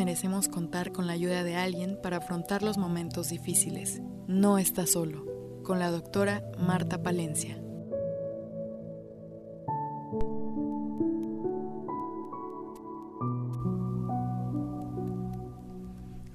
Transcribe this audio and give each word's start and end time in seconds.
Merecemos 0.00 0.48
contar 0.48 0.92
con 0.92 1.06
la 1.06 1.12
ayuda 1.12 1.44
de 1.44 1.56
alguien 1.56 1.98
para 2.02 2.16
afrontar 2.16 2.62
los 2.62 2.78
momentos 2.78 3.28
difíciles. 3.28 4.00
No 4.26 4.56
está 4.56 4.86
solo. 4.86 5.26
Con 5.62 5.78
la 5.78 5.90
doctora 5.90 6.42
Marta 6.58 7.02
Palencia. 7.02 7.60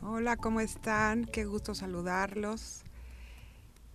Hola, 0.03 0.37
¿cómo 0.37 0.59
están? 0.59 1.25
Qué 1.25 1.45
gusto 1.45 1.73
saludarlos 1.73 2.83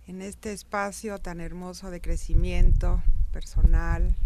en 0.05 0.21
este 0.21 0.51
espacio 0.51 1.17
tan 1.19 1.39
hermoso 1.39 1.91
de 1.91 2.01
crecimiento 2.01 3.01
personal, 3.31 4.17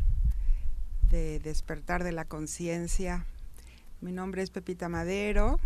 de 1.12 1.38
despertar 1.38 2.04
de 2.04 2.14
la 2.14 2.26
conciencia. 2.26 3.28
Mi 4.06 4.12
nombre 4.12 4.44
es 4.44 4.52
Pepita 4.52 4.88
Madero 4.88 5.60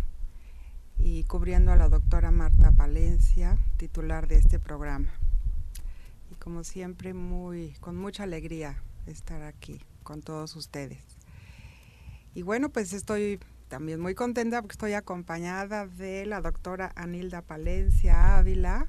y 0.96 1.24
cubriendo 1.24 1.72
a 1.72 1.76
la 1.76 1.90
doctora 1.90 2.30
Marta 2.30 2.72
Palencia, 2.72 3.58
titular 3.76 4.28
de 4.28 4.36
este 4.36 4.58
programa. 4.58 5.12
Y 6.30 6.36
como 6.36 6.64
siempre, 6.64 7.12
muy, 7.12 7.74
con 7.80 7.96
mucha 7.96 8.22
alegría 8.22 8.82
estar 9.04 9.42
aquí 9.42 9.82
con 10.02 10.22
todos 10.22 10.56
ustedes. 10.56 11.04
Y 12.32 12.40
bueno, 12.40 12.70
pues 12.70 12.94
estoy 12.94 13.40
también 13.68 14.00
muy 14.00 14.14
contenta 14.14 14.62
porque 14.62 14.72
estoy 14.72 14.94
acompañada 14.94 15.86
de 15.86 16.24
la 16.24 16.40
doctora 16.40 16.92
Anilda 16.96 17.42
Palencia 17.42 18.38
Ávila, 18.38 18.86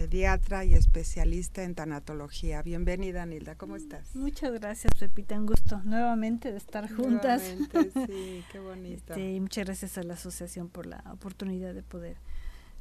pediatra 0.00 0.64
y 0.64 0.72
especialista 0.72 1.62
en 1.62 1.74
tanatología. 1.74 2.62
Bienvenida, 2.62 3.22
Anilda, 3.22 3.54
¿cómo 3.56 3.76
estás? 3.76 4.16
Muchas 4.16 4.50
gracias, 4.52 4.94
Pepita, 4.94 5.38
un 5.38 5.44
gusto 5.44 5.82
nuevamente 5.84 6.52
de 6.52 6.56
estar 6.56 6.90
juntas. 6.90 7.42
sí, 7.42 8.42
qué 8.50 8.58
bonito. 8.66 9.12
Este, 9.12 9.34
y 9.34 9.40
muchas 9.40 9.66
gracias 9.66 9.98
a 9.98 10.02
la 10.02 10.14
asociación 10.14 10.70
por 10.70 10.86
la 10.86 11.04
oportunidad 11.12 11.74
de 11.74 11.82
poder 11.82 12.16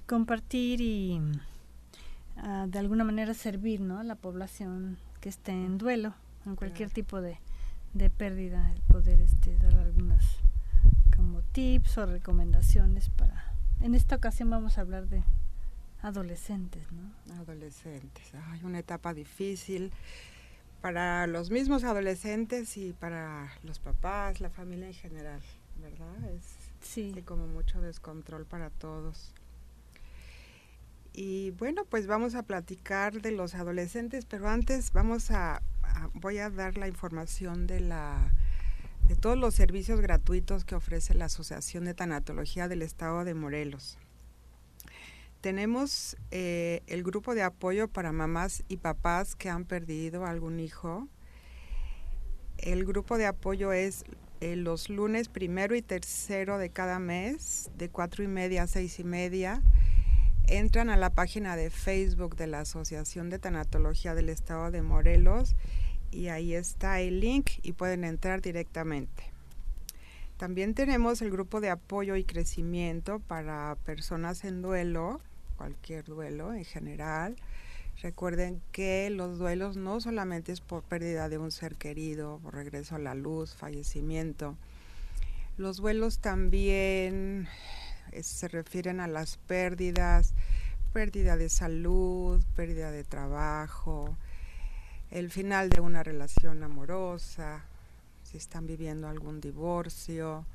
compartir 0.07 0.79
y 0.79 1.19
uh, 2.37 2.67
de 2.69 2.79
alguna 2.79 3.03
manera 3.03 3.33
servir 3.33 3.81
¿no? 3.81 3.99
a 3.99 4.05
la 4.05 4.15
población 4.15 4.97
que 5.19 5.27
esté 5.27 5.51
en 5.51 5.77
duelo, 5.77 6.13
en 6.45 6.55
cualquier 6.55 6.89
tipo 6.89 7.19
de, 7.19 7.37
de 7.93 8.09
pérdida, 8.09 8.71
el 8.71 8.81
poder 8.83 9.19
este, 9.19 9.57
dar 9.57 9.75
algunas 9.75 10.23
como 11.13 11.41
tips 11.41 11.97
o 11.97 12.05
recomendaciones 12.05 13.09
para... 13.09 13.43
En 13.81 13.93
esta 13.93 14.15
ocasión 14.15 14.49
vamos 14.49 14.77
a 14.77 14.81
hablar 14.81 15.09
de 15.09 15.21
adolescentes, 16.01 16.83
¿no? 16.91 17.35
Adolescentes, 17.35 18.33
hay 18.33 18.63
una 18.63 18.79
etapa 18.79 19.13
difícil 19.13 19.91
para 20.81 21.27
los 21.27 21.49
mismos 21.49 21.83
adolescentes 21.83 22.77
y 22.77 22.93
para 22.93 23.51
los 23.63 23.79
papás, 23.79 24.39
la 24.39 24.49
familia 24.49 24.87
en 24.87 24.93
general, 24.93 25.41
¿verdad? 25.81 26.31
Es 26.31 26.45
sí. 26.81 27.13
como 27.25 27.47
mucho 27.47 27.81
descontrol 27.81 28.45
para 28.45 28.69
todos. 28.69 29.33
Y 31.11 31.51
bueno, 31.51 31.83
pues 31.85 32.07
vamos 32.07 32.35
a 32.35 32.43
platicar 32.43 33.21
de 33.21 33.31
los 33.31 33.55
adolescentes, 33.55 34.25
pero 34.25 34.47
antes 34.47 34.93
vamos 34.93 35.31
a, 35.31 35.61
a 35.83 36.09
voy 36.13 36.37
a 36.37 36.49
dar 36.49 36.77
la 36.77 36.87
información 36.87 37.67
de 37.67 37.81
la 37.81 38.31
de 39.07 39.15
todos 39.15 39.37
los 39.37 39.55
servicios 39.55 40.01
gratuitos 40.01 40.65
que 40.65 40.75
ofrece 40.75 41.15
la 41.15 41.25
Asociación 41.25 41.85
de 41.85 41.95
Tanatología 41.95 42.67
del 42.67 42.83
Estado 42.83 43.25
de 43.25 43.33
Morelos. 43.33 43.97
Tenemos 45.41 46.17
eh, 46.31 46.81
el 46.87 47.01
grupo 47.01 47.33
de 47.33 47.43
apoyo 47.43 47.87
para 47.87 48.11
mamás 48.11 48.63
y 48.67 48.77
papás 48.77 49.37
que 49.37 49.49
han 49.49 49.63
perdido 49.63 50.25
algún 50.25 50.59
hijo. 50.59 51.07
El 52.57 52.83
grupo 52.83 53.17
de 53.17 53.25
apoyo 53.25 53.71
es 53.71 54.03
eh, 54.41 54.57
los 54.57 54.89
lunes 54.89 55.29
primero 55.29 55.75
y 55.75 55.81
tercero 55.81 56.57
de 56.57 56.71
cada 56.71 56.99
mes, 56.99 57.71
de 57.77 57.87
cuatro 57.89 58.21
y 58.21 58.27
media 58.27 58.63
a 58.63 58.67
seis 58.67 58.99
y 58.99 59.05
media. 59.05 59.61
Entran 60.47 60.89
a 60.89 60.97
la 60.97 61.09
página 61.09 61.55
de 61.55 61.69
Facebook 61.69 62.35
de 62.35 62.47
la 62.47 62.61
Asociación 62.61 63.29
de 63.29 63.39
Tanatología 63.39 64.15
del 64.15 64.27
Estado 64.27 64.71
de 64.71 64.81
Morelos 64.81 65.55
y 66.11 66.27
ahí 66.27 66.53
está 66.53 66.99
el 66.99 67.21
link 67.21 67.51
y 67.61 67.73
pueden 67.73 68.03
entrar 68.03 68.41
directamente. 68.41 69.31
También 70.35 70.73
tenemos 70.73 71.21
el 71.21 71.31
grupo 71.31 71.61
de 71.61 71.69
apoyo 71.69 72.15
y 72.15 72.23
crecimiento 72.23 73.19
para 73.19 73.77
personas 73.85 74.45
en 74.45 74.61
duelo, 74.61 75.21
cualquier 75.59 76.05
duelo 76.05 76.53
en 76.53 76.63
general. 76.63 77.35
Recuerden 78.01 78.61
que 78.71 79.09
los 79.09 79.37
duelos 79.37 79.75
no 79.75 79.99
solamente 79.99 80.53
es 80.53 80.61
por 80.61 80.83
pérdida 80.83 81.27
de 81.27 81.37
un 81.37 81.51
ser 81.51 81.75
querido, 81.75 82.39
por 82.41 82.55
regreso 82.55 82.95
a 82.95 82.99
la 82.99 83.13
luz, 83.13 83.55
fallecimiento. 83.55 84.55
Los 85.57 85.77
duelos 85.77 86.19
también 86.19 87.49
eh, 88.13 88.23
se 88.23 88.47
refieren 88.47 89.01
a 89.01 89.07
las 89.07 89.35
pérdidas, 89.35 90.33
pérdida 90.93 91.35
de 91.35 91.49
salud, 91.49 92.41
pérdida 92.55 92.89
de 92.91 93.03
trabajo, 93.03 94.15
el 95.11 95.29
final 95.29 95.69
de 95.69 95.81
una 95.81 96.03
relación 96.03 96.63
amorosa, 96.63 97.65
si 98.23 98.37
están 98.37 98.65
viviendo 98.65 99.09
algún 99.09 99.41
divorcio, 99.41 100.45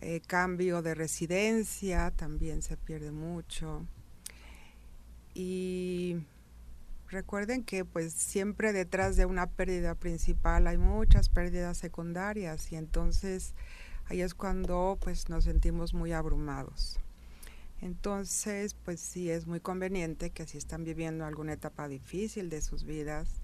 eh, 0.00 0.20
cambio 0.26 0.82
de 0.82 0.94
residencia, 0.94 2.10
también 2.10 2.62
se 2.62 2.76
pierde 2.76 3.12
mucho. 3.12 3.86
Y 5.34 6.16
recuerden 7.08 7.64
que 7.64 7.84
pues 7.84 8.12
siempre 8.12 8.72
detrás 8.72 9.16
de 9.16 9.26
una 9.26 9.46
pérdida 9.46 9.94
principal 9.94 10.66
hay 10.66 10.78
muchas 10.78 11.28
pérdidas 11.28 11.78
secundarias 11.78 12.72
y 12.72 12.76
entonces 12.76 13.54
ahí 14.06 14.22
es 14.22 14.34
cuando 14.34 14.98
pues 15.00 15.28
nos 15.28 15.44
sentimos 15.44 15.94
muy 15.94 16.12
abrumados. 16.12 16.98
Entonces, 17.80 18.74
pues 18.74 19.00
sí 19.00 19.30
es 19.30 19.46
muy 19.46 19.60
conveniente 19.60 20.30
que 20.30 20.46
si 20.46 20.58
están 20.58 20.84
viviendo 20.84 21.24
alguna 21.24 21.54
etapa 21.54 21.88
difícil 21.88 22.50
de 22.50 22.60
sus 22.60 22.84
vidas, 22.84 23.40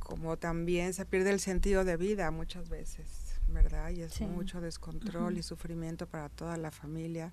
como 0.00 0.36
también 0.36 0.92
se 0.92 1.06
pierde 1.06 1.30
el 1.30 1.38
sentido 1.38 1.84
de 1.84 1.96
vida 1.96 2.30
muchas 2.32 2.68
veces, 2.68 3.27
¿verdad? 3.48 3.90
Y 3.90 4.02
es 4.02 4.20
mucho 4.20 4.60
descontrol 4.60 5.38
y 5.38 5.42
sufrimiento 5.42 6.06
para 6.06 6.28
toda 6.28 6.56
la 6.56 6.70
familia. 6.70 7.32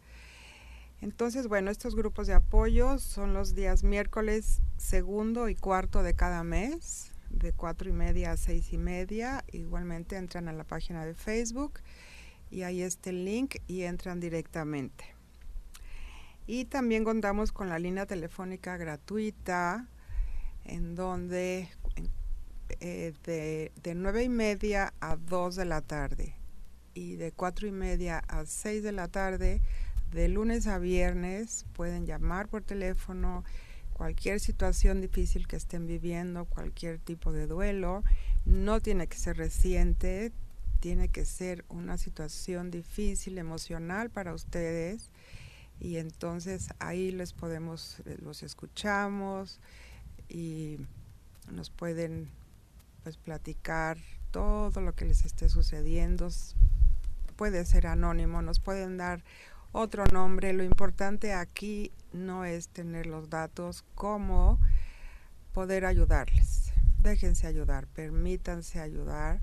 Entonces, 1.02 1.48
bueno, 1.48 1.72
estos 1.72 1.96
grupos 1.96 2.28
de 2.28 2.34
apoyo 2.34 2.98
son 3.00 3.34
los 3.34 3.54
días 3.54 3.84
miércoles 3.84 4.62
segundo 4.78 5.50
y 5.50 5.56
cuarto 5.56 6.04
de 6.04 6.14
cada 6.14 6.44
mes, 6.44 7.12
de 7.30 7.52
cuatro 7.52 7.90
y 7.90 7.94
media 7.94 8.32
a 8.32 8.38
seis 8.38 8.72
y 8.72 8.78
media. 8.78 9.44
Igualmente 9.52 10.16
entran 10.16 10.48
a 10.48 10.54
la 10.54 10.64
página 10.64 11.06
de 11.06 11.14
Facebook 11.14 11.82
y 12.50 12.64
ahí 12.64 12.82
está 12.82 13.10
el 13.10 13.26
link 13.26 13.58
y 13.68 13.84
entran 13.84 14.20
directamente. 14.20 15.06
Y 16.48 16.66
también 16.66 17.04
contamos 17.04 17.52
con 17.52 17.70
la 17.70 17.80
línea 17.80 18.06
telefónica 18.06 18.78
gratuita, 18.78 19.88
en 20.64 20.96
donde 20.96 21.70
eh, 22.80 23.14
de, 23.24 23.72
de 23.84 23.96
9 23.96 24.24
y 24.24 24.30
media 24.30 24.94
a 25.00 25.16
2 25.16 25.56
de 25.56 25.66
la 25.66 25.82
tarde 25.82 26.36
y 26.96 27.18
de 27.18 27.32
cuatro 27.32 27.68
y 27.68 27.72
media 27.72 28.20
a 28.28 28.46
6 28.46 28.82
de 28.82 28.92
la 28.92 29.08
tarde, 29.10 29.62
de 30.12 30.30
lunes 30.30 30.66
a 30.66 30.80
viernes, 30.80 31.66
pueden 31.74 32.06
llamar 32.06 32.48
por 32.48 32.64
teléfono 32.64 33.44
cualquier 33.94 34.40
situación 34.40 35.02
difícil 35.02 35.48
que 35.48 35.58
estén 35.58 35.88
viviendo, 35.88 36.46
cualquier 36.46 37.00
tipo 37.00 37.32
de 37.34 37.48
duelo. 37.48 38.04
No 38.46 38.80
tiene 38.80 39.08
que 39.08 39.18
ser 39.18 39.38
reciente, 39.38 40.32
tiene 40.80 41.10
que 41.10 41.26
ser 41.26 41.66
una 41.70 41.98
situación 41.98 42.72
difícil, 42.72 43.38
emocional 43.38 44.10
para 44.10 44.34
ustedes 44.34 45.10
y 45.80 45.98
entonces 45.98 46.70
ahí 46.80 47.12
les 47.12 47.34
podemos, 47.34 48.00
eh, 48.06 48.18
los 48.22 48.44
escuchamos 48.44 49.60
y 50.30 50.78
nos 51.52 51.70
pueden 51.70 52.30
pues 53.06 53.18
platicar 53.18 54.00
todo 54.32 54.82
lo 54.82 54.96
que 54.96 55.06
les 55.06 55.26
esté 55.26 55.48
sucediendo. 55.48 56.28
Puede 57.36 57.64
ser 57.64 57.86
anónimo, 57.86 58.42
nos 58.42 58.60
pueden 58.60 58.98
dar 58.98 59.24
otro 59.72 60.06
nombre. 60.08 60.54
Lo 60.54 60.64
importante 60.64 61.32
aquí 61.32 61.92
no 62.14 62.46
es 62.46 62.68
tener 62.70 63.06
los 63.06 63.30
datos, 63.30 63.84
como 63.94 64.60
poder 65.54 65.86
ayudarles. 65.86 66.74
Déjense 67.04 67.46
ayudar, 67.46 67.86
permítanse 67.86 68.80
ayudar, 68.80 69.40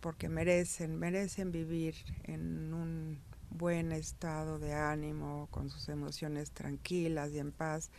porque 0.00 0.28
merecen, 0.28 0.98
merecen 0.98 1.52
vivir 1.52 1.94
en 2.24 2.74
un 2.74 3.20
buen 3.50 3.92
estado 3.92 4.58
de 4.58 4.74
ánimo, 4.74 5.46
con 5.52 5.70
sus 5.70 5.88
emociones 5.88 6.50
tranquilas 6.50 7.30
y 7.30 7.38
en 7.38 7.52
paz, 7.52 7.92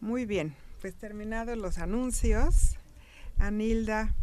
Muy 0.00 0.26
bien, 0.26 0.54
pues 0.80 0.94
terminados 0.94 1.58
los 1.58 1.78
anuncios, 1.78 2.78
Anilda, 3.38 4.14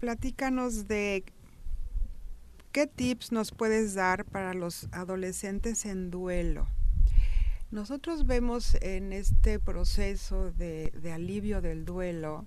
platícanos 0.00 0.88
de 0.88 1.24
qué 2.72 2.86
tips 2.86 3.32
nos 3.32 3.52
puedes 3.52 3.94
dar 3.94 4.24
para 4.24 4.54
los 4.54 4.88
adolescentes 4.92 5.84
en 5.84 6.10
duelo. 6.10 6.66
Nosotros 7.70 8.26
vemos 8.26 8.76
en 8.80 9.12
este 9.12 9.60
proceso 9.60 10.50
de, 10.50 10.90
de 11.00 11.12
alivio 11.12 11.60
del 11.60 11.84
duelo 11.84 12.46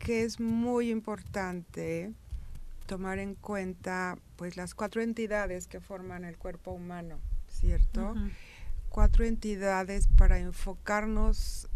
que 0.00 0.24
es 0.24 0.40
muy 0.40 0.90
importante 0.90 2.12
tomar 2.86 3.20
en 3.20 3.36
cuenta 3.36 4.18
pues 4.36 4.56
las 4.56 4.74
cuatro 4.74 5.02
entidades 5.02 5.68
que 5.68 5.78
forman 5.78 6.24
el 6.24 6.36
cuerpo 6.36 6.72
humano, 6.72 7.20
¿cierto? 7.48 8.14
Cuatro 8.88 9.24
entidades 9.24 10.08
para 10.08 10.38
enfocarnos 10.40 11.68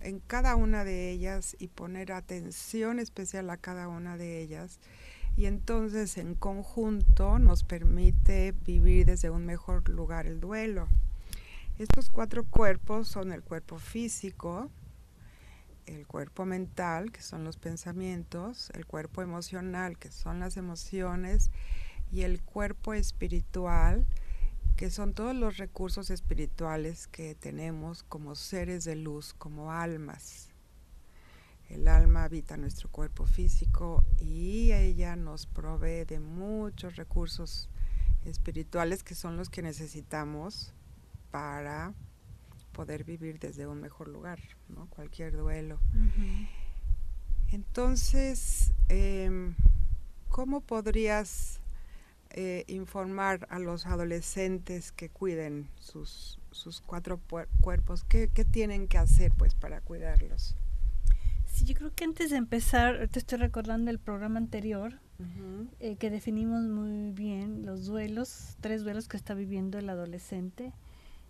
en 0.00 0.20
cada 0.20 0.54
una 0.56 0.84
de 0.84 1.10
ellas 1.10 1.56
y 1.58 1.68
poner 1.68 2.12
atención 2.12 2.98
especial 2.98 3.48
a 3.50 3.56
cada 3.56 3.88
una 3.88 4.16
de 4.16 4.40
ellas. 4.40 4.78
Y 5.36 5.46
entonces 5.46 6.16
en 6.18 6.34
conjunto 6.34 7.38
nos 7.38 7.64
permite 7.64 8.54
vivir 8.64 9.06
desde 9.06 9.30
un 9.30 9.46
mejor 9.46 9.88
lugar 9.88 10.26
el 10.26 10.40
duelo. 10.40 10.88
Estos 11.78 12.08
cuatro 12.08 12.44
cuerpos 12.44 13.08
son 13.08 13.32
el 13.32 13.42
cuerpo 13.42 13.78
físico, 13.78 14.70
el 15.86 16.06
cuerpo 16.06 16.44
mental, 16.44 17.10
que 17.10 17.20
son 17.20 17.42
los 17.42 17.56
pensamientos, 17.56 18.70
el 18.74 18.86
cuerpo 18.86 19.22
emocional, 19.22 19.98
que 19.98 20.10
son 20.12 20.38
las 20.38 20.56
emociones, 20.56 21.50
y 22.12 22.22
el 22.22 22.40
cuerpo 22.42 22.94
espiritual, 22.94 24.06
que 24.76 24.90
son 24.90 25.14
todos 25.14 25.34
los 25.36 25.56
recursos 25.56 26.10
espirituales 26.10 27.06
que 27.06 27.34
tenemos 27.34 28.02
como 28.02 28.34
seres 28.34 28.84
de 28.84 28.96
luz, 28.96 29.34
como 29.34 29.70
almas. 29.70 30.48
El 31.70 31.88
alma 31.88 32.24
habita 32.24 32.56
nuestro 32.56 32.90
cuerpo 32.90 33.24
físico 33.26 34.04
y 34.20 34.72
ella 34.72 35.16
nos 35.16 35.46
provee 35.46 36.04
de 36.04 36.20
muchos 36.20 36.96
recursos 36.96 37.68
espirituales 38.24 39.02
que 39.02 39.14
son 39.14 39.36
los 39.36 39.48
que 39.48 39.62
necesitamos 39.62 40.72
para 41.30 41.94
poder 42.72 43.04
vivir 43.04 43.38
desde 43.38 43.66
un 43.66 43.80
mejor 43.80 44.08
lugar, 44.08 44.40
¿no? 44.68 44.86
cualquier 44.86 45.36
duelo. 45.36 45.78
Entonces, 47.50 48.72
em, 48.88 49.54
¿cómo 50.28 50.60
podrías 50.60 51.60
eh, 52.34 52.64
informar 52.66 53.46
a 53.48 53.58
los 53.58 53.86
adolescentes 53.86 54.92
que 54.92 55.08
cuiden 55.08 55.68
sus, 55.80 56.38
sus 56.50 56.80
cuatro 56.80 57.20
cuerpos? 57.60 58.04
¿Qué, 58.04 58.28
tienen 58.28 58.88
que 58.88 58.98
hacer 58.98 59.32
pues 59.32 59.54
para 59.54 59.80
cuidarlos? 59.80 60.56
Sí, 61.46 61.64
yo 61.64 61.74
creo 61.74 61.94
que 61.94 62.04
antes 62.04 62.30
de 62.30 62.36
empezar, 62.36 63.08
te 63.08 63.20
estoy 63.20 63.38
recordando 63.38 63.90
el 63.90 63.98
programa 63.98 64.38
anterior, 64.38 65.00
eh, 65.78 65.96
que 65.96 66.10
definimos 66.10 66.64
muy 66.64 67.12
bien 67.12 67.64
los 67.64 67.86
duelos, 67.86 68.56
tres 68.60 68.82
duelos 68.82 69.06
que 69.06 69.16
está 69.16 69.34
viviendo 69.34 69.78
el 69.78 69.88
adolescente 69.88 70.72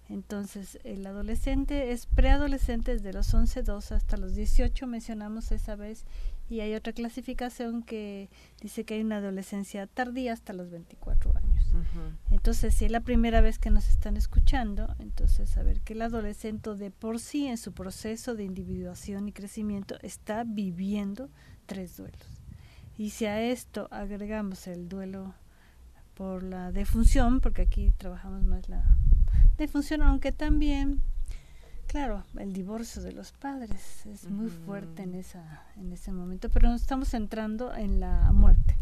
entonces, 0.09 0.79
el 0.85 1.07
adolescente 1.07 1.93
es 1.93 2.07
preadolescente 2.07 2.93
desde 2.93 3.13
los 3.13 3.33
11, 3.33 3.63
12 3.63 3.95
hasta 3.95 4.17
los 4.19 4.35
18, 4.35 4.87
mencionamos 4.87 5.51
esa 5.51 5.77
vez, 5.77 6.05
y 6.49 6.61
hay 6.61 6.75
otra 6.75 6.93
clasificación 6.93 7.83
que 7.83 8.29
dice 8.61 8.85
que 8.85 8.95
hay 8.95 9.01
una 9.01 9.17
adolescencia 9.17 9.87
tardía 9.87 10.33
hasta 10.33 10.53
los 10.53 10.71
24 10.71 11.33
años. 11.37 11.65
Entonces, 12.31 12.75
si 12.75 12.85
es 12.85 12.91
la 12.91 13.01
primera 13.01 13.41
vez 13.41 13.59
que 13.59 13.71
nos 13.71 13.89
están 13.89 14.17
escuchando, 14.17 14.95
entonces 14.99 15.49
saber 15.49 15.81
que 15.81 15.95
el 15.95 16.03
adolescente 16.03 16.75
de 16.75 16.91
por 16.91 17.19
sí 17.19 17.47
en 17.47 17.57
su 17.57 17.73
proceso 17.73 18.35
de 18.35 18.45
individuación 18.45 19.29
y 19.29 19.33
crecimiento 19.33 19.97
está 20.03 20.45
viviendo 20.45 21.31
tres 21.67 21.97
duelos. 21.97 22.41
Y 22.97 23.11
si 23.11 23.27
a 23.27 23.43
esto 23.43 23.89
agregamos 23.91 24.67
el 24.67 24.89
duelo 24.89 25.35
por 26.15 26.43
la 26.45 26.71
defunción, 26.71 27.41
porque 27.41 27.63
aquí 27.63 27.93
trabajamos 27.97 28.45
más 28.45 28.69
la 28.69 28.85
de 29.57 29.69
función, 29.69 30.03
aunque 30.03 30.33
también, 30.33 31.03
claro, 31.95 32.25
el 32.41 32.53
divorcio 32.53 33.03
de 33.03 33.13
los 33.13 33.31
padres 33.31 34.05
es 34.07 34.29
muy 34.29 34.51
fuerte 34.51 35.05
en, 35.05 35.15
esa, 35.15 35.63
en 35.77 35.93
ese 35.93 36.11
momento, 36.11 36.49
pero 36.49 36.69
nos 36.69 36.83
estamos 36.83 37.15
entrando 37.15 37.73
en 37.73 38.01
la 38.01 38.33
muerte, 38.33 38.77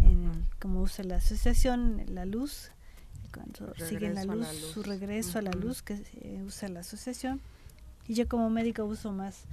en 0.00 0.46
como 0.58 0.80
usa 0.80 1.04
la 1.04 1.16
asociación, 1.16 2.02
la 2.06 2.24
luz, 2.24 2.70
cuando 3.34 3.74
sigue 3.74 4.14
la 4.14 4.24
luz, 4.24 4.46
su 4.72 4.82
regreso 4.82 5.38
a 5.38 5.42
la 5.42 5.50
luz 5.50 5.82
que 5.82 6.02
usa 6.42 6.70
la 6.70 6.80
asociación, 6.80 7.42
y 8.06 8.14
yo 8.14 8.26
como 8.28 8.48
médico 8.48 8.82
uso 8.86 9.12
más 9.12 9.44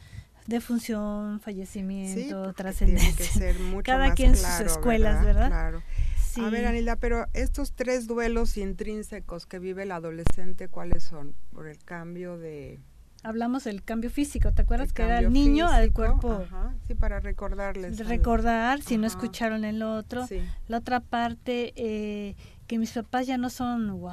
defunción, 0.48 1.42
fallecimiento, 1.42 2.54
trascendencia. 2.54 3.54
Cada 3.84 4.14
quien 4.14 4.38
sus 4.38 4.62
escuelas, 4.62 5.22
¿verdad? 5.26 5.48
Claro. 5.48 5.84
A 6.44 6.50
ver, 6.50 6.66
Anila, 6.66 6.96
pero 6.98 7.28
estos 7.34 7.74
tres 7.74 8.08
duelos 8.08 8.58
intrínsecos 8.58 9.46
que 9.46 9.60
vive 9.60 9.84
el 9.84 9.92
adolescente, 9.92 10.68
¿cuáles 10.68 11.04
son? 11.04 11.36
Por 11.52 11.68
el 11.68 11.78
cambio 11.84 12.38
de... 12.38 12.80
Hablamos 13.24 13.64
del 13.64 13.84
cambio 13.84 14.12
físico, 14.12 14.52
¿te 14.52 14.62
acuerdas 14.62 14.94
que 14.94 15.02
era 15.02 15.20
el 15.20 15.34
niño 15.34 15.68
al 15.68 15.92
cuerpo? 15.92 16.44
Ajá, 16.44 16.76
sí, 16.88 16.94
para 16.94 17.20
recordarles. 17.20 18.08
recordar, 18.08 18.84
si 18.84 18.98
no 18.98 19.08
escucharon 19.08 19.66
el 19.66 19.82
otro. 19.82 20.28
La 20.68 20.78
otra 20.78 21.00
parte, 21.00 21.74
eh, 21.76 22.36
que 22.68 22.78
mis 22.78 22.92
papás 22.92 23.26
ya 23.26 23.40
no 23.40 23.50
son, 23.50 24.00
wow, 24.00 24.12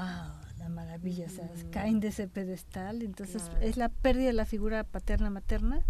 la 0.56 0.68
maravilla, 0.70 1.26
o 1.26 1.28
sea, 1.28 1.50
caen 1.70 2.00
de 2.00 2.08
ese 2.08 2.26
pedestal, 2.26 3.02
entonces 3.02 3.50
es 3.60 3.76
la 3.76 3.90
pérdida 3.90 4.28
de 4.28 4.32
la 4.32 4.46
figura 4.46 4.82
paterna-materna, 4.84 5.84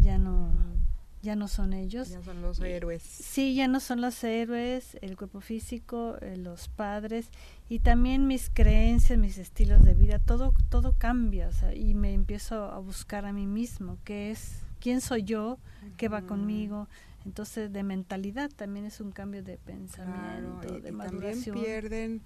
ya 0.00 0.18
no 0.18 0.79
ya 1.22 1.36
no 1.36 1.48
son 1.48 1.72
ellos. 1.72 2.08
Ya 2.10 2.22
son 2.22 2.40
los 2.42 2.60
héroes. 2.60 3.02
Sí, 3.02 3.54
ya 3.54 3.68
no 3.68 3.80
son 3.80 4.00
los 4.00 4.22
héroes, 4.24 4.96
el 5.02 5.16
cuerpo 5.16 5.40
físico, 5.40 6.16
eh, 6.20 6.36
los 6.36 6.68
padres 6.68 7.28
y 7.68 7.80
también 7.80 8.26
mis 8.26 8.50
creencias, 8.50 9.18
mis 9.18 9.38
estilos 9.38 9.84
de 9.84 9.94
vida, 9.94 10.18
todo 10.18 10.54
todo 10.70 10.94
cambia, 10.96 11.50
y 11.74 11.94
me 11.94 12.14
empiezo 12.14 12.64
a 12.64 12.78
buscar 12.78 13.26
a 13.26 13.32
mí 13.32 13.46
mismo, 13.46 13.98
qué 14.04 14.30
es, 14.30 14.60
quién 14.80 15.00
soy 15.00 15.22
yo, 15.24 15.58
qué 15.96 16.08
va 16.08 16.22
conmigo. 16.22 16.88
Entonces, 17.26 17.70
de 17.70 17.82
mentalidad 17.82 18.50
también 18.50 18.86
es 18.86 19.00
un 19.00 19.12
cambio 19.12 19.42
de 19.42 19.58
pensamiento, 19.58 20.80
de 20.80 20.90
maduración. 20.90 21.54
También 21.56 21.80
pierden 21.80 22.22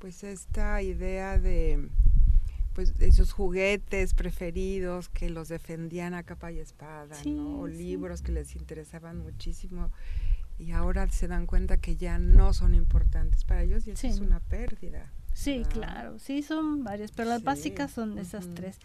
pues 0.00 0.24
esta 0.24 0.82
idea 0.82 1.38
de 1.38 1.88
pues 2.74 2.92
esos 2.98 3.32
juguetes 3.32 4.14
preferidos 4.14 5.08
que 5.08 5.30
los 5.30 5.48
defendían 5.48 6.12
a 6.12 6.24
capa 6.24 6.52
y 6.52 6.58
espada, 6.58 7.16
¿no? 7.24 7.60
O 7.60 7.66
libros 7.66 8.20
que 8.20 8.32
les 8.32 8.56
interesaban 8.56 9.18
muchísimo 9.18 9.90
y 10.58 10.72
ahora 10.72 11.08
se 11.08 11.28
dan 11.28 11.46
cuenta 11.46 11.78
que 11.78 11.96
ya 11.96 12.18
no 12.18 12.52
son 12.52 12.74
importantes 12.74 13.44
para 13.44 13.62
ellos 13.62 13.86
y 13.86 13.92
eso 13.92 14.06
es 14.06 14.20
una 14.20 14.40
pérdida. 14.40 15.12
Sí, 15.32 15.64
claro, 15.68 16.18
sí 16.18 16.42
son 16.42 16.84
varias, 16.84 17.10
pero 17.10 17.28
las 17.28 17.42
básicas 17.42 17.90
son 17.90 18.18
esas 18.18 18.46
tres. 18.54 18.78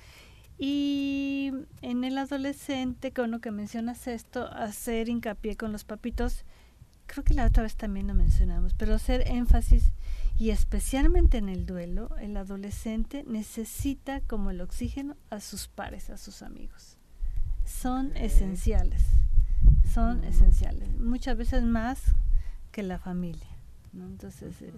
Y 0.57 1.51
en 1.81 2.03
el 2.03 2.17
adolescente, 2.17 3.11
con 3.13 3.31
lo 3.31 3.39
que 3.39 3.51
mencionas 3.51 4.07
esto, 4.07 4.47
hacer 4.51 5.09
hincapié 5.09 5.55
con 5.55 5.71
los 5.71 5.83
papitos, 5.83 6.43
creo 7.05 7.23
que 7.23 7.33
la 7.33 7.45
otra 7.45 7.63
vez 7.63 7.75
también 7.75 8.07
lo 8.07 8.13
mencionamos, 8.13 8.73
pero 8.73 8.95
hacer 8.95 9.27
énfasis 9.27 9.91
y 10.39 10.51
especialmente 10.51 11.37
en 11.37 11.49
el 11.49 11.65
duelo, 11.65 12.15
el 12.21 12.37
adolescente 12.37 13.25
necesita 13.27 14.21
como 14.21 14.51
el 14.51 14.61
oxígeno 14.61 15.17
a 15.29 15.41
sus 15.41 15.67
pares, 15.67 16.09
a 16.09 16.17
sus 16.17 16.41
amigos. 16.41 16.97
Son 17.65 18.15
esenciales, 18.15 19.03
son 19.93 20.23
esenciales, 20.23 20.97
muchas 20.97 21.35
veces 21.37 21.63
más 21.63 22.01
que 22.71 22.83
la 22.83 22.99
familia. 22.99 23.49
Entonces, 23.93 24.61
eh, 24.61 24.71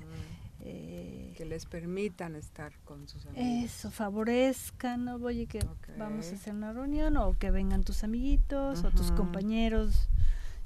eh, 0.62 1.34
que 1.38 1.46
les 1.46 1.68
permitan 1.68 2.36
estar 2.36 2.74
con 2.84 3.08
sus 3.08 3.28
amigos. 3.28 3.66
Eso, 3.66 3.92
favorezcan, 3.92 5.06
¿no? 5.06 5.18
Oye, 5.18 5.46
que 5.46 5.60
vamos 5.96 6.32
a 6.32 6.36
hacer 6.36 6.56
una 6.56 6.74
reunión 6.74 7.18
o 7.18 7.38
que 7.38 7.52
vengan 7.52 7.84
tus 7.84 8.04
amiguitos 8.04 8.84
o 8.84 8.90
tus 8.90 9.12
compañeros, 9.12 10.10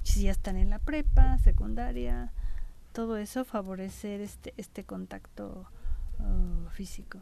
si 0.04 0.22
ya 0.22 0.30
están 0.30 0.56
en 0.56 0.70
la 0.70 0.78
prepa, 0.78 1.36
secundaria 1.40 2.32
todo 2.96 3.18
eso 3.18 3.44
favorecer 3.44 4.22
este, 4.22 4.54
este 4.56 4.82
contacto 4.84 5.66
uh, 6.18 6.70
físico. 6.70 7.18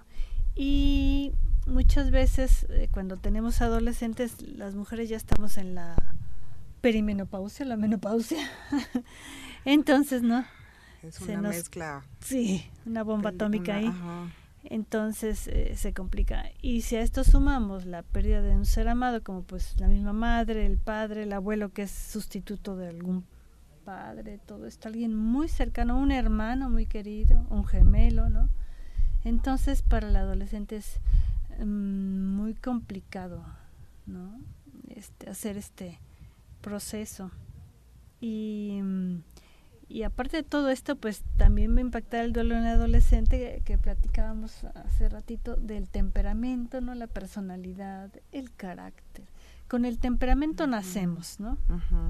Y 0.55 1.33
muchas 1.67 2.13
veces 2.13 2.65
eh, 2.71 2.89
cuando 2.93 3.17
tenemos 3.17 3.61
adolescentes, 3.61 4.41
las 4.41 4.77
mujeres 4.77 5.09
ya 5.09 5.17
estamos 5.17 5.59
en 5.59 5.75
la 5.75 5.97
perimenopausia, 6.81 7.65
la 7.67 7.77
menopausia. 7.77 8.49
Entonces, 9.65 10.23
¿no? 10.23 10.45
Es 11.03 11.21
una 11.23 11.41
mezcla. 11.41 12.05
Sí, 12.21 12.71
una 12.87 13.03
bomba 13.03 13.31
atómica 13.31 13.75
ahí. 13.75 13.93
Entonces 14.63 15.49
eh, 15.49 15.75
se 15.75 15.93
complica. 15.93 16.53
Y 16.63 16.83
si 16.83 16.95
a 16.95 17.01
esto 17.01 17.25
sumamos 17.25 17.85
la 17.85 18.03
pérdida 18.05 18.43
de 18.43 18.55
un 18.55 18.65
ser 18.65 18.87
amado, 18.87 19.25
como 19.25 19.43
pues 19.43 19.75
la 19.81 19.89
misma 19.89 20.13
madre, 20.13 20.67
el 20.67 20.79
padre, 20.79 21.25
el 21.25 21.33
abuelo 21.33 21.73
que 21.73 21.83
es 21.83 21.91
sustituto 21.91 22.77
de 22.77 22.91
algún 22.91 23.25
padre, 23.85 24.39
todo 24.39 24.67
esto, 24.67 24.89
alguien 24.89 25.15
muy 25.15 25.49
cercano, 25.49 25.99
un 25.99 26.13
hermano 26.13 26.71
muy 26.71 26.87
querido, 26.87 27.47
un 27.51 27.65
gemelo, 27.65 28.29
¿no? 28.29 28.49
Entonces 29.25 29.83
para 29.83 30.09
el 30.09 30.17
adolescente 30.17 30.77
es 30.77 31.01
mm, 31.59 32.37
muy 32.37 32.55
complicado, 32.55 33.45
¿no? 34.07 34.39
Este, 34.89 35.31
hacer 35.31 35.57
este 35.57 35.99
proceso. 36.61 37.31
Y, 38.21 38.81
y 39.89 40.03
aparte 40.03 40.39
de 40.39 40.43
todo 40.43 40.71
esto, 40.71 40.97
pues 40.97 41.23
también 41.37 41.73
me 41.73 41.81
impacta 41.81 42.23
el 42.23 42.33
duelo 42.33 42.57
en 42.57 42.63
el 42.63 42.75
adolescente 42.75 43.63
que, 43.65 43.79
platicábamos 43.79 44.65
hace 44.65 45.09
ratito 45.09 45.57
del 45.57 45.89
temperamento, 45.89 46.81
¿no? 46.81 46.95
La 46.95 47.07
personalidad, 47.07 48.11
el 48.33 48.53
carácter. 48.53 49.25
Con 49.69 49.85
el 49.85 49.99
temperamento 49.99 50.67
nacemos, 50.67 51.41
¿no? 51.41 51.59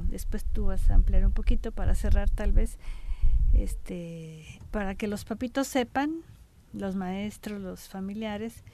Después 0.09 0.45
tú 0.45 0.67
vas 0.67 0.91
a 0.91 0.95
ampliar 0.95 1.25
un 1.25 1.33
poquito 1.33 1.73
para 1.73 1.95
cerrar 1.95 2.29
tal 2.29 2.53
vez, 2.53 2.79
este, 3.53 4.61
para 4.71 4.95
que 4.95 5.07
los 5.07 5.25
papitos 5.25 5.69
sepan, 5.69 6.17
los 6.73 6.97
maestros, 6.97 7.61
los 7.61 7.89
familiares, 7.89 8.65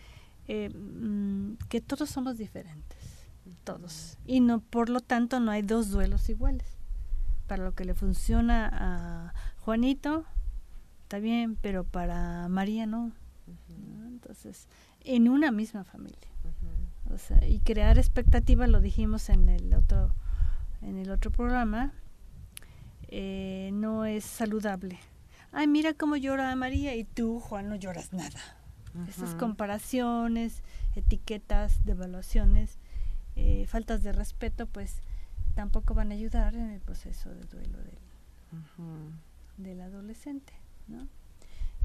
eh, 0.48 0.70
mm, 0.70 1.54
que 1.68 1.80
todos 1.80 2.08
somos 2.08 2.38
diferentes, 2.38 2.98
todos. 3.64 4.18
Y 4.26 4.40
no, 4.40 4.60
por 4.60 4.88
lo 4.88 5.00
tanto, 5.00 5.40
no 5.40 5.50
hay 5.50 5.62
dos 5.62 5.90
duelos 5.90 6.28
iguales 6.30 6.80
para 7.50 7.64
lo 7.64 7.74
que 7.74 7.84
le 7.84 7.94
funciona 7.94 8.70
a 8.72 9.34
Juanito, 9.58 10.24
está 11.02 11.18
bien, 11.18 11.56
pero 11.60 11.82
para 11.82 12.48
María 12.48 12.86
no. 12.86 13.10
Entonces, 14.06 14.68
en 15.00 15.28
una 15.28 15.50
misma 15.50 15.82
familia. 15.82 16.29
O 17.12 17.18
sea, 17.18 17.44
y 17.46 17.60
crear 17.60 17.98
expectativas, 17.98 18.68
lo 18.68 18.80
dijimos 18.80 19.28
en 19.28 19.48
el 19.48 19.74
otro, 19.74 20.14
en 20.82 20.98
el 20.98 21.10
otro 21.10 21.30
programa, 21.30 21.92
eh, 23.08 23.70
no 23.72 24.04
es 24.04 24.24
saludable. 24.24 24.98
Ay, 25.52 25.66
mira 25.66 25.94
cómo 25.94 26.16
llora 26.16 26.54
María 26.54 26.94
y 26.94 27.04
tú, 27.04 27.40
Juan, 27.40 27.68
no 27.68 27.76
lloras 27.76 28.12
nada. 28.12 28.40
Esas 29.08 29.36
comparaciones, 29.36 30.62
etiquetas, 30.96 31.84
devaluaciones, 31.84 32.78
eh, 33.36 33.66
faltas 33.66 34.02
de 34.02 34.12
respeto, 34.12 34.66
pues 34.66 35.02
tampoco 35.54 35.94
van 35.94 36.10
a 36.10 36.14
ayudar 36.14 36.54
en 36.56 36.70
el 36.70 36.80
proceso 36.80 37.30
de 37.30 37.44
duelo 37.44 37.78
del, 37.78 37.98
del 39.58 39.80
adolescente. 39.80 40.52
¿no? 40.88 41.06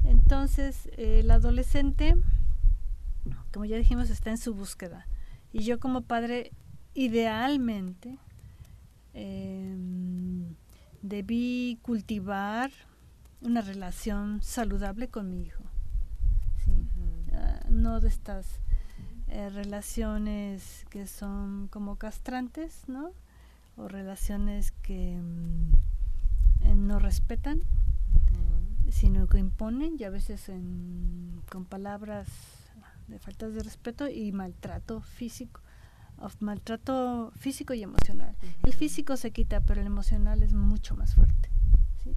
Entonces, 0.04 0.88
el 0.96 1.30
adolescente, 1.30 2.16
como 3.52 3.64
ya 3.64 3.76
dijimos, 3.76 4.10
está 4.10 4.30
en 4.30 4.38
su 4.38 4.54
búsqueda. 4.54 5.06
Y 5.52 5.64
yo 5.64 5.78
como 5.78 6.02
padre, 6.02 6.52
idealmente, 6.94 8.18
em, 9.14 10.54
debí 11.02 11.78
cultivar 11.82 12.70
una 13.40 13.60
relación 13.60 14.42
saludable 14.42 15.08
con 15.08 15.30
mi 15.30 15.42
hijo. 15.42 15.62
Ah, 17.32 17.60
no 17.68 18.00
de 18.00 18.08
estas 18.08 18.60
eh, 19.28 19.50
relaciones 19.50 20.84
que 20.90 21.06
son 21.06 21.68
como 21.68 21.96
castrantes, 21.96 22.88
¿no? 22.88 23.12
o 23.76 23.88
relaciones 23.88 24.72
que 24.82 25.20
mm, 25.20 25.72
eh, 26.62 26.74
no 26.74 26.98
respetan, 26.98 27.60
sino 28.88 29.26
que 29.26 29.38
imponen 29.38 29.96
y 29.98 30.04
a 30.04 30.10
veces 30.10 30.50
con 31.50 31.64
palabras 31.64 32.28
de 33.08 33.18
faltas 33.18 33.54
de 33.54 33.62
respeto 33.62 34.08
y 34.08 34.32
maltrato 34.32 35.00
físico, 35.00 35.60
maltrato 36.40 37.32
físico 37.36 37.74
y 37.74 37.82
emocional. 37.82 38.36
El 38.64 38.72
físico 38.72 39.16
se 39.16 39.30
quita, 39.30 39.60
pero 39.60 39.80
el 39.80 39.86
emocional 39.86 40.42
es 40.42 40.52
mucho 40.52 40.96
más 40.96 41.14
fuerte, 41.14 41.50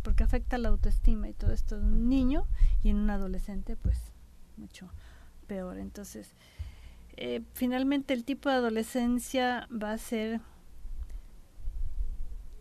porque 0.02 0.24
afecta 0.24 0.58
la 0.58 0.70
autoestima 0.70 1.30
y 1.30 1.34
todo 1.34 1.52
esto 1.52 1.78
en 1.78 1.86
un 1.86 2.10
niño 2.10 2.46
y 2.84 2.90
en 2.90 2.98
un 2.98 3.10
adolescente, 3.10 3.76
pues 3.76 3.98
mucho 4.58 4.92
peor. 5.48 5.78
Entonces, 5.78 6.36
eh, 7.18 7.42
finalmente 7.54 8.14
el 8.14 8.24
tipo 8.24 8.50
de 8.50 8.56
adolescencia 8.56 9.68
va 9.72 9.92
a 9.92 9.98
ser 9.98 10.42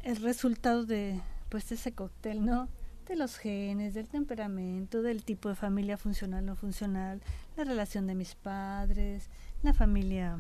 el 0.03 0.17
resultado 0.17 0.85
de 0.85 1.21
pues 1.49 1.71
ese 1.73 1.93
cóctel, 1.93 2.45
¿no? 2.45 2.69
De 3.07 3.17
los 3.17 3.37
genes, 3.37 3.95
del 3.95 4.09
temperamento, 4.09 5.03
del 5.03 5.25
tipo 5.25 5.49
de 5.49 5.55
familia 5.55 5.97
funcional 5.97 6.45
no 6.45 6.57
funcional, 6.57 7.23
la 7.59 7.65
relación 7.65 8.07
de 8.07 8.15
mis 8.15 8.37
padres, 8.37 9.29
la 9.65 9.75
familia 9.75 10.38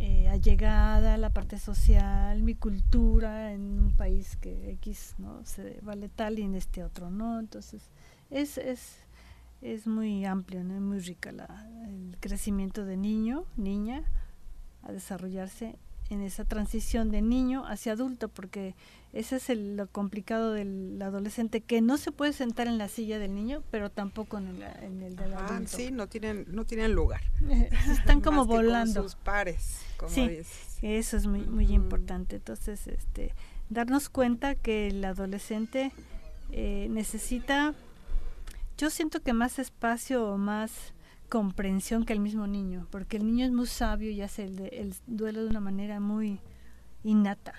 eh, 0.00 0.28
allegada, 0.28 1.16
la 1.16 1.30
parte 1.30 1.60
social, 1.60 2.42
mi 2.42 2.56
cultura 2.56 3.52
en 3.52 3.78
un 3.78 3.92
país 3.92 4.36
que 4.36 4.72
X 4.72 5.14
no 5.18 5.44
se 5.44 5.78
vale 5.82 6.08
tal 6.08 6.40
y 6.40 6.42
en 6.42 6.56
este 6.56 6.82
otro 6.82 7.08
no. 7.10 7.38
Entonces, 7.38 7.88
es, 8.30 8.58
es, 8.58 8.96
es 9.62 9.86
muy 9.86 10.24
amplio, 10.24 10.64
¿no? 10.64 10.80
muy 10.80 10.98
rica 10.98 11.30
la, 11.30 11.68
el 11.86 12.16
crecimiento 12.18 12.84
de 12.84 12.96
niño, 12.96 13.44
niña, 13.56 14.02
a 14.82 14.90
desarrollarse 14.90 15.76
en 16.10 16.22
esa 16.22 16.44
transición 16.44 17.10
de 17.10 17.22
niño 17.22 17.64
hacia 17.66 17.92
adulto, 17.92 18.28
porque 18.28 18.74
ese 19.12 19.36
es 19.36 19.48
el, 19.48 19.76
lo 19.76 19.86
complicado 19.86 20.52
del 20.52 21.00
adolescente, 21.00 21.60
que 21.60 21.80
no 21.80 21.96
se 21.96 22.12
puede 22.12 22.32
sentar 22.32 22.66
en 22.66 22.78
la 22.78 22.88
silla 22.88 23.18
del 23.18 23.34
niño, 23.34 23.62
pero 23.70 23.90
tampoco 23.90 24.38
en 24.38 24.48
el, 24.48 24.62
en 24.62 25.02
el 25.02 25.16
del 25.16 25.34
ah, 25.34 25.60
Sí, 25.66 25.90
no 25.92 26.08
tienen, 26.08 26.46
no 26.48 26.64
tienen 26.64 26.92
lugar. 26.92 27.22
Están 27.90 28.20
como 28.22 28.44
volando. 28.44 29.04
sus 29.04 29.14
pares, 29.14 29.80
como 29.96 30.10
sí, 30.10 30.40
eso 30.82 31.16
es 31.16 31.26
muy, 31.26 31.42
muy 31.42 31.72
importante. 31.72 32.36
Entonces, 32.36 32.86
este, 32.88 33.32
darnos 33.68 34.08
cuenta 34.08 34.56
que 34.56 34.88
el 34.88 35.04
adolescente 35.04 35.92
eh, 36.50 36.88
necesita, 36.90 37.74
yo 38.76 38.90
siento 38.90 39.22
que 39.22 39.32
más 39.32 39.60
espacio 39.60 40.26
o 40.26 40.36
más 40.38 40.92
comprensión 41.30 42.04
que 42.04 42.12
el 42.12 42.20
mismo 42.20 42.46
niño, 42.46 42.86
porque 42.90 43.16
el 43.16 43.26
niño 43.26 43.46
es 43.46 43.52
muy 43.52 43.66
sabio 43.66 44.10
y 44.10 44.20
hace 44.20 44.44
el, 44.44 44.94
duelo 45.06 45.42
de 45.42 45.48
una 45.48 45.60
manera 45.60 46.00
muy 46.00 46.40
innata. 47.02 47.54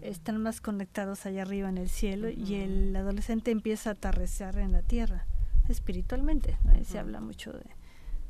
Están 0.00 0.42
más 0.42 0.60
conectados 0.60 1.26
allá 1.26 1.42
arriba 1.42 1.68
en 1.68 1.76
el 1.76 1.90
cielo 1.90 2.30
y 2.30 2.54
el 2.54 2.96
adolescente 2.96 3.50
empieza 3.50 3.90
a 3.90 3.92
aterrizar 3.92 4.58
en 4.58 4.72
la 4.72 4.82
tierra, 4.82 5.26
espiritualmente. 5.68 6.56
Se 6.84 6.98
habla 6.98 7.20
mucho 7.20 7.52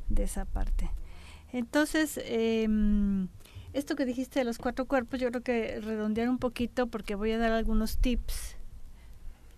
de, 0.09 0.25
esa 0.25 0.45
parte. 0.45 0.91
Entonces, 1.53 2.21
em, 2.25 3.29
esto 3.73 3.95
que 3.95 4.05
dijiste 4.05 4.41
de 4.41 4.45
los 4.45 4.59
cuatro 4.59 4.87
cuerpos, 4.87 5.21
yo 5.21 5.29
creo 5.29 5.43
que 5.43 5.81
redondear 5.81 6.29
un 6.29 6.39
poquito 6.39 6.89
porque 6.89 7.15
voy 7.15 7.33
a 7.33 7.39
dar 7.39 7.53
algunos 7.53 7.99
tips 7.99 8.57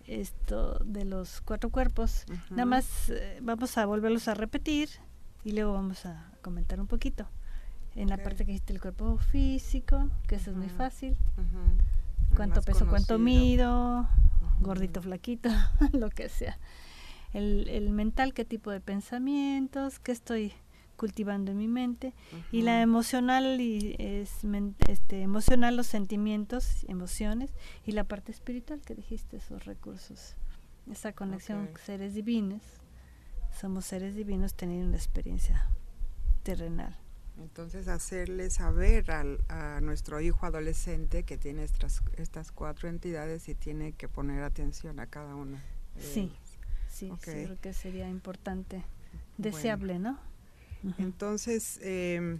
esto 0.07 0.79
de 0.83 1.05
los 1.05 1.41
cuatro 1.41 1.69
cuerpos. 1.69 2.25
Nada 2.49 2.65
más 2.65 3.09
eh, 3.09 3.39
vamos 3.41 3.77
a 3.77 3.85
volverlos 3.85 4.27
a 4.27 4.33
repetir 4.33 4.89
y 5.43 5.51
luego 5.51 5.73
vamos 5.73 6.05
a 6.05 6.31
comentar 6.41 6.79
un 6.79 6.87
poquito. 6.87 7.27
En 7.95 8.09
la 8.09 8.17
parte 8.17 8.45
que 8.45 8.51
dijiste 8.51 8.73
el 8.73 8.81
cuerpo 8.81 9.17
físico, 9.17 10.09
que 10.27 10.35
eso 10.35 10.51
es 10.51 10.57
muy 10.57 10.69
fácil. 10.69 11.15
Cuánto 12.35 12.61
peso, 12.61 12.85
cuánto 12.87 13.17
mido, 13.17 14.07
gordito, 14.59 15.01
flaquito, 15.01 15.49
lo 15.93 16.09
que 16.09 16.27
sea. 16.27 16.57
El, 17.33 17.69
el 17.69 17.89
mental, 17.89 18.33
qué 18.33 18.43
tipo 18.43 18.71
de 18.71 18.81
pensamientos, 18.81 19.99
qué 19.99 20.11
estoy 20.11 20.53
cultivando 20.95 21.51
en 21.51 21.57
mi 21.57 21.67
mente. 21.67 22.13
Y 22.51 22.61
la 22.61 22.81
emocional 22.81 23.59
y 23.61 23.95
es 23.99 24.31
este 24.87 25.21
emocional 25.21 25.75
los 25.75 25.87
sentimientos 25.87 26.85
emociones 26.87 27.51
y 27.85 27.91
la 27.91 28.03
parte 28.03 28.31
espiritual 28.31 28.81
que 28.81 28.95
dijiste 28.95 29.37
esos 29.37 29.65
recursos. 29.65 30.35
Esa 30.91 31.13
conexión 31.13 31.67
con 31.67 31.81
seres 31.81 32.13
divinos. 32.13 32.61
Somos 33.59 33.85
seres 33.85 34.15
divinos 34.15 34.53
teniendo 34.53 34.87
una 34.87 34.97
experiencia 34.97 35.69
terrenal. 36.43 36.95
Entonces 37.37 37.87
hacerle 37.87 38.49
saber 38.49 39.11
al, 39.11 39.39
a 39.49 39.81
nuestro 39.81 40.21
hijo 40.21 40.45
adolescente 40.45 41.23
que 41.23 41.37
tiene 41.37 41.63
estas 41.63 42.01
estas 42.17 42.51
cuatro 42.51 42.87
entidades 42.87 43.49
y 43.49 43.55
tiene 43.55 43.91
que 43.91 44.07
poner 44.07 44.43
atención 44.43 44.99
a 44.99 45.07
cada 45.07 45.35
una 45.35 45.61
sí 45.99 46.31
sí, 46.87 47.11
creo 47.21 47.59
que 47.59 47.73
sería 47.73 48.09
importante 48.09 48.83
deseable 49.37 49.99
no 49.99 50.17
entonces, 50.97 51.79
em, 51.81 52.39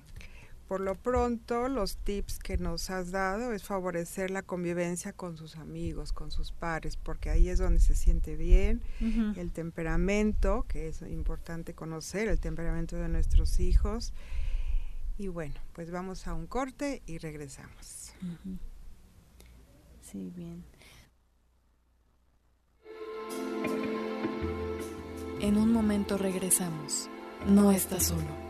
por 0.68 0.82
lo 0.82 0.96
pronto, 0.96 1.70
los 1.70 1.98
tips 1.98 2.40
que 2.40 2.58
nos 2.58 2.90
has 2.90 3.12
dado 3.12 3.54
es 3.54 3.64
favorecer 3.64 4.32
la 4.32 4.42
convivencia 4.42 5.14
con 5.14 5.38
sus 5.38 5.58
amigos, 5.58 6.12
con 6.12 6.32
sus 6.32 6.52
pares, 6.52 6.98
porque 6.98 7.30
ahí 7.30 7.50
es 7.50 7.60
donde 7.60 7.80
se 7.80 7.96
siente 7.96 8.36
bien, 8.36 8.82
el 9.36 9.52
temperamento, 9.52 10.66
que 10.68 10.88
es 10.88 11.02
importante 11.04 11.76
conocer, 11.76 12.30
el 12.30 12.40
temperamento 12.40 12.96
de 12.96 13.10
nuestros 13.10 13.60
hijos. 13.60 14.14
Y 15.18 15.28
bueno, 15.28 15.56
pues 15.74 15.92
vamos 15.92 16.28
a 16.28 16.34
un 16.34 16.48
corte 16.48 17.04
y 17.06 17.20
regresamos. 17.20 18.14
Sí, 20.02 20.32
bien. 20.36 20.64
En 25.42 25.58
un 25.58 25.72
momento 25.72 26.18
regresamos. 26.18 27.10
No 27.48 27.72
estás 27.72 28.04
solo. 28.04 28.45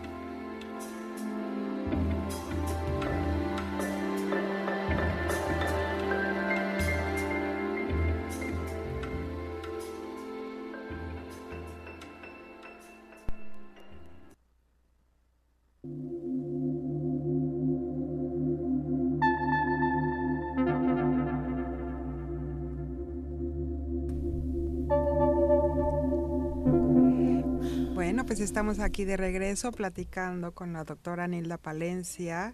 Estamos 28.55 28.79
aquí 28.79 29.03
de 29.03 29.17
regreso 29.17 29.73
platicando 29.73 30.53
con 30.53 30.71
la 30.71 30.85
doctora 30.85 31.27
Nilda 31.27 31.57
Palencia, 31.57 32.53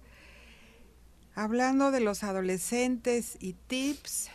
hablando 1.35 1.91
de 1.91 1.99
los 1.99 2.23
adolescentes 2.23 3.37
y 3.39 3.53
tips 3.53 4.31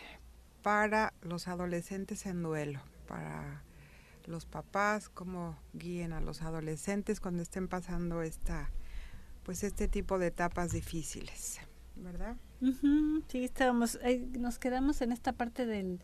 para 0.63 1.13
los 1.23 1.49
adolescentes 1.49 2.25
en 2.27 2.45
duelo, 2.45 2.81
para 3.09 3.65
los 4.27 4.47
papás, 4.47 5.09
cómo 5.09 5.59
guíen 5.73 6.13
a 6.13 6.21
los 6.21 6.41
adolescentes 6.41 7.19
cuando 7.19 7.43
estén 7.43 7.67
pasando 7.67 8.23
esta, 8.23 8.71
pues 9.43 9.65
este 9.65 9.89
tipo 9.89 10.21
de 10.21 10.29
etapas 10.29 10.71
difíciles, 10.71 11.59
¿verdad? 11.97 12.37
sí, 13.27 13.43
estábamos, 13.43 13.99
nos 14.39 14.61
quedamos 14.61 15.03
en 15.03 15.11
esta 15.11 15.33
parte 15.33 15.67
del 15.67 15.99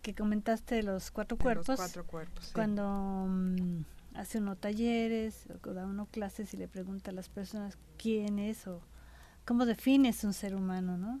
que 0.00 0.14
comentaste 0.14 0.76
de 0.76 0.84
los 0.84 1.10
cuatro 1.10 1.36
cuerpos. 1.36 1.68
Los 1.68 1.80
cuatro 1.80 2.06
cuerpos. 2.06 2.50
Cuando 2.54 3.26
mm, 3.28 3.82
hace 4.14 4.38
uno 4.38 4.56
talleres 4.56 5.46
o 5.64 5.72
da 5.72 5.86
uno 5.86 6.06
clases 6.06 6.52
y 6.54 6.56
le 6.56 6.68
pregunta 6.68 7.10
a 7.10 7.14
las 7.14 7.28
personas 7.28 7.78
quién 7.96 8.38
es 8.38 8.66
o 8.66 8.82
cómo 9.44 9.66
defines 9.66 10.24
un 10.24 10.32
ser 10.32 10.54
humano, 10.54 10.96
¿no? 10.96 11.20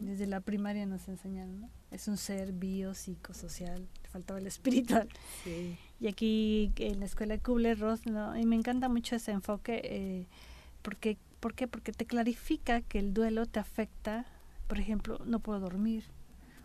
Desde 0.00 0.26
la 0.26 0.40
primaria 0.40 0.86
nos 0.86 1.08
enseñaron, 1.08 1.62
¿no? 1.62 1.70
Es 1.90 2.06
un 2.06 2.16
ser 2.16 2.52
bio, 2.52 2.94
social 2.94 3.88
faltaba 4.08 4.40
el 4.40 4.46
espiritual. 4.46 5.08
Sí. 5.44 5.76
Y 6.00 6.08
aquí 6.08 6.72
en 6.76 7.00
la 7.00 7.06
escuela 7.06 7.34
de 7.34 7.40
Kubler-Ross, 7.40 8.06
¿no? 8.06 8.36
y 8.36 8.46
me 8.46 8.56
encanta 8.56 8.88
mucho 8.88 9.16
ese 9.16 9.32
enfoque, 9.32 9.80
eh, 9.84 10.26
porque, 10.82 11.18
¿por 11.40 11.54
qué? 11.54 11.66
Porque 11.68 11.92
te 11.92 12.06
clarifica 12.06 12.80
que 12.82 12.98
el 12.98 13.12
duelo 13.12 13.46
te 13.46 13.60
afecta, 13.60 14.26
por 14.66 14.78
ejemplo, 14.78 15.20
no 15.26 15.40
puedo 15.40 15.60
dormir, 15.60 16.04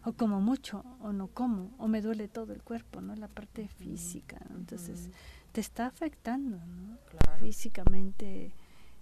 o 0.06 0.14
como 0.14 0.42
mucho, 0.42 0.84
o 1.02 1.14
no 1.14 1.28
como, 1.28 1.72
o 1.78 1.88
me 1.88 2.02
duele 2.02 2.28
todo 2.28 2.54
el 2.54 2.62
cuerpo, 2.62 3.02
¿no? 3.02 3.16
La 3.16 3.28
parte 3.28 3.68
física, 3.68 4.38
entonces 4.50 5.10
te 5.52 5.62
está 5.62 5.86
afectando, 5.86 6.58
¿no? 6.58 6.98
Físicamente 7.40 8.54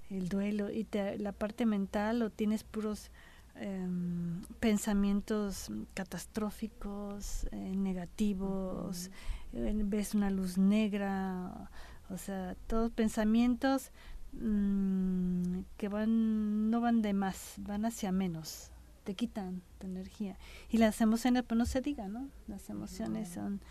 el 0.10 0.30
duelo 0.30 0.70
y 0.70 0.84
te, 0.84 1.18
la 1.18 1.32
parte 1.32 1.66
mental 1.66 2.22
o 2.22 2.30
tienes 2.30 2.64
puros 2.64 3.10
em, 3.56 4.44
pensamientos 4.60 5.72
catastróficos, 5.94 7.46
eh, 7.52 7.76
negativos, 7.76 9.10
ves 9.54 10.14
una 10.14 10.30
luz 10.30 10.58
negra, 10.58 11.70
o 12.10 12.18
sea, 12.18 12.56
todos 12.68 12.92
pensamientos 12.92 13.92
mm, 14.34 15.62
que 15.78 15.88
van 15.88 16.70
no 16.70 16.80
van 16.80 17.02
de 17.02 17.14
más, 17.14 17.56
van 17.58 17.86
hacia 17.86 18.12
menos 18.12 18.71
te 19.04 19.16
quitan 19.16 19.62
tu 19.80 19.88
energía. 19.88 20.38
Y 20.70 20.78
las 20.78 21.02
emociones, 21.02 21.44
pues 21.44 21.58
no 21.58 21.66
se 21.66 21.82
diga, 21.82 22.08
¿no? 22.08 22.30
Las 22.48 22.70
emociones 22.70 23.30
son 23.30 23.62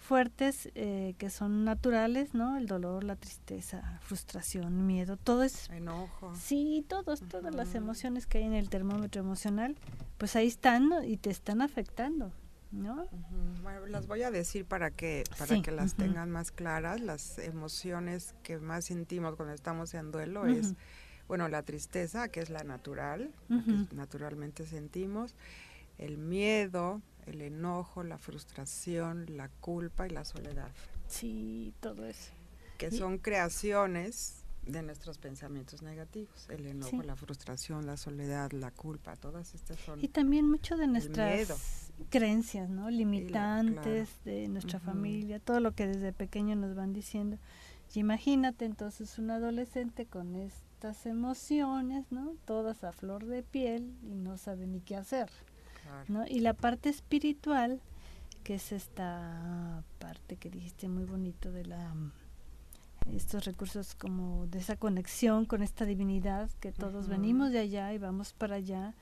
fuertes, 0.00 0.70
eh, 0.74 1.14
que 1.18 1.30
son 1.30 1.64
naturales, 1.64 2.34
¿no? 2.34 2.56
El 2.56 2.66
dolor, 2.66 3.04
la 3.04 3.16
tristeza, 3.16 4.00
frustración, 4.02 4.86
miedo, 4.86 5.16
todo 5.16 5.42
es... 5.42 5.68
Enojo. 5.70 6.34
Sí, 6.34 6.84
todos, 6.88 7.20
todas 7.28 7.54
las 7.54 7.74
emociones 7.74 8.26
que 8.26 8.38
hay 8.38 8.44
en 8.44 8.54
el 8.54 8.70
termómetro 8.70 9.20
emocional, 9.20 9.76
pues 10.18 10.36
ahí 10.36 10.46
están 10.46 10.90
y 11.04 11.18
te 11.18 11.30
están 11.30 11.60
afectando, 11.60 12.32
¿no? 12.72 13.06
Bueno, 13.62 13.86
las 13.86 14.06
voy 14.06 14.22
a 14.22 14.30
decir 14.30 14.64
para 14.64 14.90
que 14.90 15.24
para 15.38 15.60
que 15.60 15.70
las 15.70 15.94
tengan 15.94 16.30
más 16.30 16.50
claras. 16.50 17.00
Las 17.00 17.38
emociones 17.38 18.34
que 18.42 18.58
más 18.58 18.86
sentimos 18.86 19.36
cuando 19.36 19.54
estamos 19.54 19.94
en 19.94 20.10
duelo 20.10 20.46
es 20.46 20.74
bueno, 21.30 21.46
la 21.46 21.62
tristeza, 21.62 22.26
que 22.26 22.40
es 22.40 22.50
la 22.50 22.64
natural, 22.64 23.30
que 23.46 23.94
naturalmente 23.94 24.66
sentimos, 24.66 25.36
el 25.96 26.18
miedo, 26.18 27.02
el 27.24 27.40
enojo, 27.42 28.02
la 28.02 28.18
frustración, 28.18 29.26
la 29.36 29.48
culpa 29.48 30.08
y 30.08 30.10
la 30.10 30.24
soledad. 30.24 30.72
Sí, 31.06 31.72
todo 31.78 32.04
eso. 32.04 32.32
Que 32.78 32.90
son 32.90 33.18
creaciones 33.18 34.42
de 34.66 34.82
nuestros 34.82 35.18
pensamientos 35.18 35.82
negativos, 35.82 36.48
el 36.48 36.66
enojo, 36.66 37.00
la 37.04 37.14
frustración, 37.14 37.86
la 37.86 37.96
soledad, 37.96 38.50
la 38.50 38.72
culpa, 38.72 39.14
todas 39.14 39.54
estas 39.54 39.78
son. 39.78 40.02
Y 40.04 40.08
también 40.08 40.50
mucho 40.50 40.76
de 40.76 40.88
nuestras 40.88 41.92
creencias, 42.08 42.68
¿no? 42.68 42.90
Limitantes 42.90 44.08
de 44.24 44.48
nuestra 44.48 44.80
familia, 44.80 45.38
todo 45.38 45.60
lo 45.60 45.76
que 45.76 45.86
desde 45.86 46.12
pequeño 46.12 46.56
nos 46.56 46.74
van 46.74 46.92
diciendo. 46.92 47.38
Y 47.94 48.00
imagínate 48.00 48.64
entonces 48.64 49.16
un 49.16 49.30
adolescente 49.30 50.06
con 50.06 50.34
esto 50.34 50.69
estas 50.80 51.04
emociones, 51.04 52.06
¿no? 52.10 52.36
Todas 52.46 52.84
a 52.84 52.92
flor 52.92 53.26
de 53.26 53.42
piel 53.42 53.92
y 54.02 54.14
no 54.14 54.38
sabe 54.38 54.66
ni 54.66 54.80
qué 54.80 54.96
hacer, 54.96 55.28
¿no? 56.08 56.26
Y 56.26 56.40
la 56.40 56.54
parte 56.54 56.88
espiritual, 56.88 57.82
que 58.44 58.54
es 58.54 58.72
esta 58.72 59.84
parte 59.98 60.36
que 60.36 60.48
dijiste 60.48 60.88
muy 60.88 61.04
bonito 61.04 61.52
de 61.52 61.66
la 61.66 61.94
estos 63.14 63.44
recursos 63.44 63.94
como 63.94 64.46
de 64.46 64.60
esa 64.60 64.76
conexión 64.76 65.44
con 65.44 65.62
esta 65.62 65.84
divinidad 65.84 66.48
que 66.60 66.72
todos 66.72 67.08
venimos 67.08 67.50
de 67.50 67.58
allá 67.58 67.92
y 67.92 67.98
vamos 67.98 68.32
para 68.32 68.56
allá. 68.56 68.94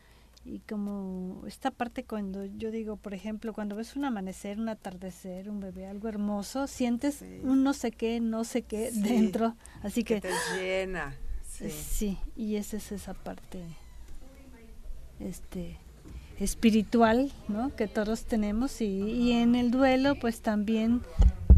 Y 0.45 0.59
como 0.61 1.45
esta 1.47 1.71
parte 1.71 2.03
cuando 2.03 2.45
yo 2.45 2.73
digo 2.73 2.97
por 2.97 3.15
ejemplo 3.15 3.53
cuando 3.53 3.77
ves 3.77 3.95
un 3.95 4.05
amanecer 4.05 4.59
un 4.59 4.69
atardecer 4.69 5.49
un 5.49 5.61
bebé 5.61 5.87
algo 5.87 6.09
hermoso 6.09 6.67
sientes 6.67 7.23
un 7.43 7.63
no 7.63 7.73
sé 7.73 7.93
qué 7.93 8.19
no 8.19 8.43
sé 8.43 8.63
qué 8.63 8.91
dentro. 8.91 9.55
Así 9.83 10.03
que, 10.03 10.21
que, 10.21 10.29
te 10.29 10.35
llena 10.57 11.15
Sí. 11.59 12.19
y 12.37 12.57
esa 12.57 12.77
es 12.77 12.93
esa 12.93 13.15
parte 13.15 13.63
este 15.19 15.77
espiritual 16.39 17.33
¿no? 17.49 17.75
que 17.75 17.89
todos 17.89 18.25
tenemos 18.25 18.81
y, 18.81 19.33
en 19.33 19.57
el 19.57 19.73
duelo 19.73 20.15
pues 20.15 20.41
también 20.41 21.03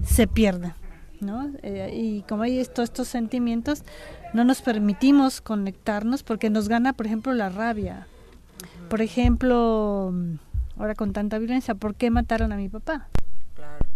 se 0.05 0.27
pierde 0.27 0.73
¿no? 1.21 1.51
Eh, 1.63 1.93
y 1.95 2.23
como 2.23 2.45
hay 2.45 2.65
todos 2.65 2.89
estos 2.89 3.09
sentimientos 3.09 3.83
no 4.33 4.45
nos 4.45 4.63
permitimos 4.63 5.43
conectarnos 5.43 6.23
porque 6.23 6.49
nos 6.49 6.69
gana 6.69 6.95
por 6.95 7.05
ejemplo 7.05 7.35
la 7.35 7.51
rabia 7.51 8.07
por 8.89 9.03
ejemplo 9.03 10.15
ahora 10.79 10.95
con 10.95 11.13
tanta 11.13 11.39
violencia 11.39 11.75
¿por 11.75 11.95
qué 11.95 12.11
mataron 12.11 12.53
a 12.53 12.57
mi 12.57 12.71
papá? 12.71 13.09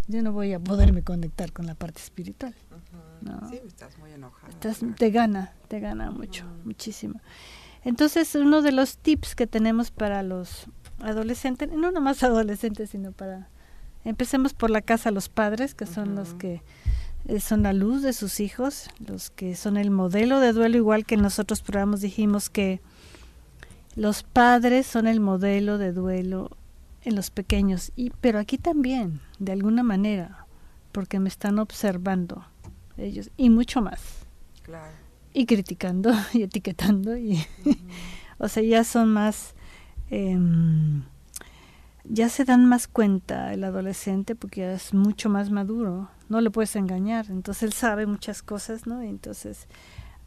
yo 0.07 0.23
no 0.23 0.33
voy 0.33 0.53
a 0.53 0.61
poderme 0.61 1.03
conectar 1.03 1.51
con 1.53 1.67
la 1.67 1.75
parte 1.75 2.03
espiritual 2.03 2.55
Sí, 3.51 3.61
estás 3.67 3.99
muy 3.99 4.13
enojada. 4.13 4.53
te 4.97 5.11
gana, 5.11 5.53
te 5.69 5.81
gana 5.81 6.11
mucho, 6.11 6.45
muchísimo. 6.65 7.21
Entonces, 7.85 8.35
uno 8.35 8.63
de 8.63 8.73
los 8.73 8.97
tips 8.99 9.35
que 9.35 9.47
tenemos 9.47 9.91
para 9.91 10.23
los 10.23 10.67
adolescentes, 11.01 11.71
no 11.71 11.91
nomás 11.91 12.23
adolescentes, 12.23 12.91
sino 12.91 13.13
para... 13.13 13.49
Empecemos 14.05 14.53
por 14.53 14.71
la 14.71 14.83
casa, 14.83 15.11
los 15.11 15.29
padres, 15.29 15.75
que 15.75 15.87
son 15.87 16.15
los 16.15 16.35
que 16.35 16.63
eh, 17.27 17.41
son 17.41 17.63
la 17.63 17.73
luz 17.73 18.03
de 18.03 18.13
sus 18.13 18.39
hijos, 18.41 18.91
los 18.99 19.31
que 19.31 19.57
son 19.57 19.79
el 19.79 19.91
modelo 19.91 20.41
de 20.41 20.53
duelo, 20.53 20.77
igual 20.77 21.07
que 21.07 21.15
en 21.15 21.23
los 21.23 21.39
otros 21.39 21.63
programas 21.63 22.03
dijimos 22.03 22.51
que 22.51 22.83
los 23.97 24.23
padres 24.23 24.87
son 24.87 25.07
el 25.07 25.21
modelo 25.21 25.79
de 25.79 25.93
duelo 25.93 26.51
en 27.03 27.17
los 27.17 27.31
pequeños, 27.31 27.93
y, 27.97 28.11
pero 28.21 28.39
aquí 28.39 28.59
también, 28.59 29.21
de 29.39 29.53
alguna 29.53 29.83
manera, 29.83 30.47
porque 30.93 31.19
me 31.19 31.29
están 31.29 31.59
observando 31.59 32.45
ellos 32.99 33.31
y 33.37 33.51
mucho 33.51 33.81
más. 33.81 34.27
Y 35.33 35.47
criticando 35.47 36.13
y 36.33 36.43
etiquetando 36.43 37.17
y 37.17 37.45
o 38.39 38.49
sea, 38.49 38.63
ya 38.63 38.85
son 38.85 39.13
más 39.13 39.55
em, 40.11 41.03
ya 42.05 42.29
se 42.29 42.45
dan 42.45 42.67
más 42.67 42.87
cuenta 42.87 43.53
el 43.53 43.65
adolescente 43.65 44.35
porque 44.35 44.63
ya 44.63 44.73
es 44.73 44.95
mucho 44.95 45.29
más 45.29 45.51
maduro, 45.51 46.11
no 46.29 46.41
le 46.41 46.51
puedes 46.51 46.77
engañar, 46.77 47.27
entonces 47.31 47.63
él 47.63 47.73
sabe 47.73 48.07
muchas 48.07 48.43
cosas, 48.43 48.87
¿no? 48.87 49.03
entonces 49.03 49.69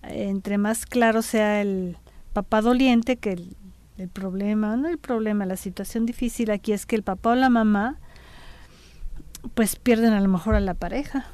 entre 0.03 0.57
más 0.57 0.85
claro 0.85 1.21
sea 1.21 1.61
el 1.61 1.97
papá 2.33 2.61
doliente 2.61 3.17
que 3.17 3.33
el, 3.33 3.57
el 3.97 4.09
problema, 4.09 4.75
no 4.77 4.87
el 4.87 4.97
problema, 4.97 5.45
la 5.45 5.57
situación 5.57 6.05
difícil 6.05 6.51
aquí 6.51 6.73
es 6.73 6.85
que 6.85 6.95
el 6.95 7.03
papá 7.03 7.31
o 7.31 7.35
la 7.35 7.49
mamá 7.49 7.97
pues 9.53 9.75
pierden 9.75 10.13
a 10.13 10.21
lo 10.21 10.27
mejor 10.27 10.55
a 10.55 10.59
la 10.59 10.73
pareja 10.73 11.25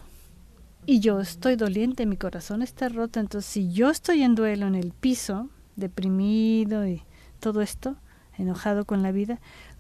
y 0.86 1.00
yo 1.00 1.20
estoy 1.20 1.56
doliente, 1.56 2.06
mi 2.06 2.18
corazón 2.18 2.62
está 2.62 2.90
roto, 2.90 3.20
entonces 3.20 3.50
si 3.50 3.72
yo 3.72 3.90
estoy 3.90 4.24
en 4.24 4.36
duelo 4.36 4.68
en 4.68 4.76
el 4.76 4.92
piso, 4.92 5.50
deprimido 5.76 6.88
y 6.88 7.04
todo 7.40 7.62
esto, 7.62 7.96
enojado 8.38 8.86
con 8.86 9.02
la 9.02 9.12
vida, 9.12 9.40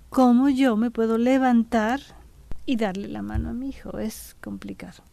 ¿cómo 0.09 0.49
yo 0.49 0.77
me 0.77 0.91
puedo 0.91 1.17
levantar 1.17 1.99
y 2.65 2.77
darle 2.77 3.07
la 3.07 3.21
mano 3.21 3.49
a 3.49 3.53
mi 3.53 3.69
hijo? 3.69 3.99
Es 3.99 4.35
complicado. 4.41 5.03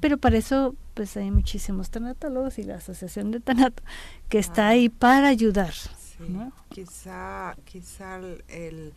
Pero 0.00 0.18
para 0.18 0.36
eso 0.36 0.74
pues 0.94 1.16
hay 1.16 1.30
muchísimos 1.30 1.90
tanatólogos 1.90 2.58
y 2.58 2.64
la 2.64 2.76
Asociación 2.76 3.30
de 3.30 3.40
Tanato 3.40 3.82
que 4.28 4.38
está 4.38 4.68
ahí 4.68 4.88
para 4.88 5.28
ayudar. 5.28 5.72
Quizá, 6.68 7.56
quizá 7.64 8.18
el, 8.48 8.92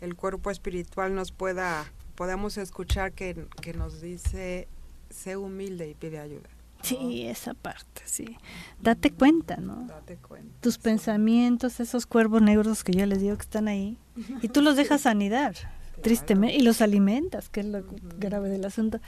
el, 0.00 0.14
cuerpo 0.14 0.50
espiritual 0.50 1.14
nos 1.14 1.32
pueda, 1.32 1.90
podamos 2.14 2.58
escuchar 2.58 3.12
que, 3.12 3.46
que 3.62 3.72
nos 3.72 4.02
dice 4.02 4.68
sé 5.10 5.36
humilde 5.36 5.90
y 5.90 5.94
pide 5.94 6.18
ayuda. 6.18 6.48
Sí, 6.82 7.26
esa 7.26 7.52
parte, 7.52 8.02
sí. 8.06 8.38
Date 8.80 9.10
cuenta, 9.10 9.56
¿no? 9.56 9.86
Date 9.86 10.16
cuenta. 10.16 10.48
Tus 10.60 10.78
pensamientos, 10.78 11.78
esos 11.78 12.06
cuervos 12.06 12.40
negros 12.40 12.84
que 12.84 12.92
yo 12.92 13.04
les 13.04 13.20
digo 13.20 13.36
que 13.36 13.42
están 13.42 13.68
ahí, 13.68 13.98
y 14.40 14.48
tú 14.48 14.62
los 14.62 14.76
dejas 14.76 15.04
anidar. 15.06 15.54
tristemente, 16.02 16.56
y 16.56 16.62
los 16.62 16.80
alimentas, 16.80 17.50
que 17.50 17.60
es 17.60 17.66
lo 17.66 17.84
grave 18.18 18.48
del 18.48 18.64
asunto. 18.64 19.00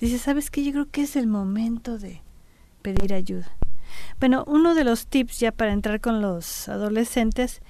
Dice, 0.00 0.18
¿sabes 0.18 0.50
qué? 0.50 0.64
Yo 0.64 0.72
creo 0.72 0.90
que 0.90 1.02
es 1.02 1.14
el 1.14 1.28
momento 1.28 1.96
de 1.98 2.22
pedir 2.82 3.14
ayuda. 3.14 3.56
Bueno, 4.18 4.44
uno 4.48 4.74
de 4.74 4.82
los 4.82 5.06
tips 5.06 5.38
ya 5.38 5.52
para 5.52 5.72
entrar 5.72 6.00
con 6.00 6.20
los 6.20 6.68
adolescentes 6.68 7.60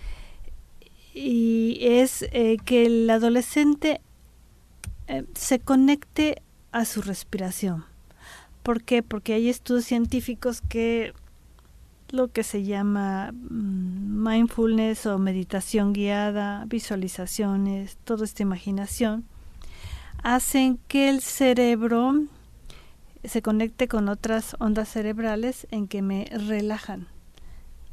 y 1.12 1.78
es 1.82 2.22
eh, 2.32 2.56
que 2.64 2.86
el 2.86 3.10
adolescente 3.10 4.00
eh, 5.08 5.24
se 5.34 5.58
conecte 5.58 6.42
a 6.72 6.84
su 6.84 7.02
respiración. 7.02 7.84
¿Por 8.62 8.82
qué? 8.82 9.02
Porque 9.02 9.34
hay 9.34 9.48
estudios 9.48 9.86
científicos 9.86 10.60
que 10.60 11.14
lo 12.10 12.28
que 12.28 12.42
se 12.42 12.64
llama 12.64 13.32
mm, 13.32 14.28
mindfulness 14.28 15.06
o 15.06 15.18
meditación 15.18 15.92
guiada, 15.92 16.64
visualizaciones, 16.66 17.98
toda 18.04 18.24
esta 18.24 18.42
imaginación, 18.42 19.24
hacen 20.22 20.78
que 20.88 21.08
el 21.08 21.20
cerebro 21.20 22.24
se 23.24 23.42
conecte 23.42 23.88
con 23.88 24.08
otras 24.08 24.56
ondas 24.58 24.88
cerebrales 24.88 25.66
en 25.70 25.88
que 25.88 26.02
me 26.02 26.26
relajan. 26.32 27.08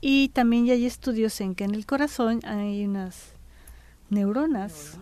Y 0.01 0.29
también 0.29 0.65
ya 0.65 0.73
hay 0.73 0.85
estudios 0.85 1.39
en 1.41 1.55
que 1.55 1.63
en 1.63 1.73
el 1.73 1.85
corazón 1.85 2.39
hay 2.45 2.85
unas 2.85 3.33
neuronas, 4.09 4.97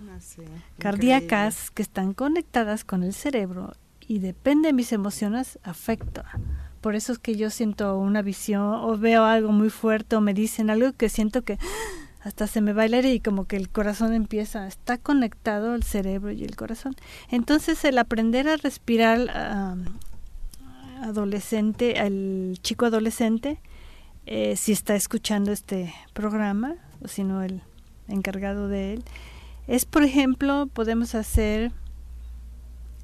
cardíacas 0.80 1.72
que 1.72 1.82
están 1.82 2.14
conectadas 2.14 2.84
con 2.84 3.04
el 3.04 3.14
cerebro 3.14 3.74
y 4.08 4.20
depende 4.20 4.68
de 4.68 4.74
mis 4.74 4.92
emociones, 4.92 5.60
afecta. 5.64 6.26
Por 6.82 6.96
eso 6.96 7.14
es 7.14 7.20
que 7.20 7.36
yo 7.36 7.50
siento 7.50 7.98
una 7.98 8.22
visión 8.22 8.64
o 8.64 8.98
veo 8.98 9.24
algo 9.24 9.52
muy 9.52 9.70
fuerte 9.70 10.16
o 10.16 10.22
me 10.22 10.34
dicen 10.34 10.70
algo 10.70 10.94
que 10.94 11.10
siento 11.10 11.44
que 11.44 11.58
hasta 12.22 12.48
se 12.48 12.62
me 12.62 12.74
va 12.74 12.86
el 12.86 12.94
aire 12.94 13.14
y 13.14 13.20
como 13.20 13.46
que 13.46 13.56
el 13.56 13.70
corazón 13.70 14.14
empieza, 14.14 14.68
está 14.68 14.98
conectado 14.98 15.76
el 15.76 15.84
cerebro 15.84 16.32
y 16.32 16.44
el 16.44 16.56
corazón. 16.56 16.96
Entonces 17.30 17.84
el 17.86 17.98
aprender 17.98 18.48
a 18.48 18.58
respirar 18.58 19.30
adolescente, 21.02 22.00
al 22.00 22.58
chico 22.62 22.86
adolescente, 22.86 23.60
eh, 24.26 24.56
si 24.56 24.72
está 24.72 24.96
escuchando 24.96 25.52
este 25.52 25.94
programa, 26.14 26.76
o 27.04 27.08
si 27.08 27.24
no 27.24 27.44
el 27.44 27.62
encargado 28.08 28.68
de 28.68 28.94
él, 28.94 29.04
es 29.68 29.86
por 29.86 30.04
ejemplo, 30.04 30.68
podemos 30.72 31.16
hacer 31.16 31.72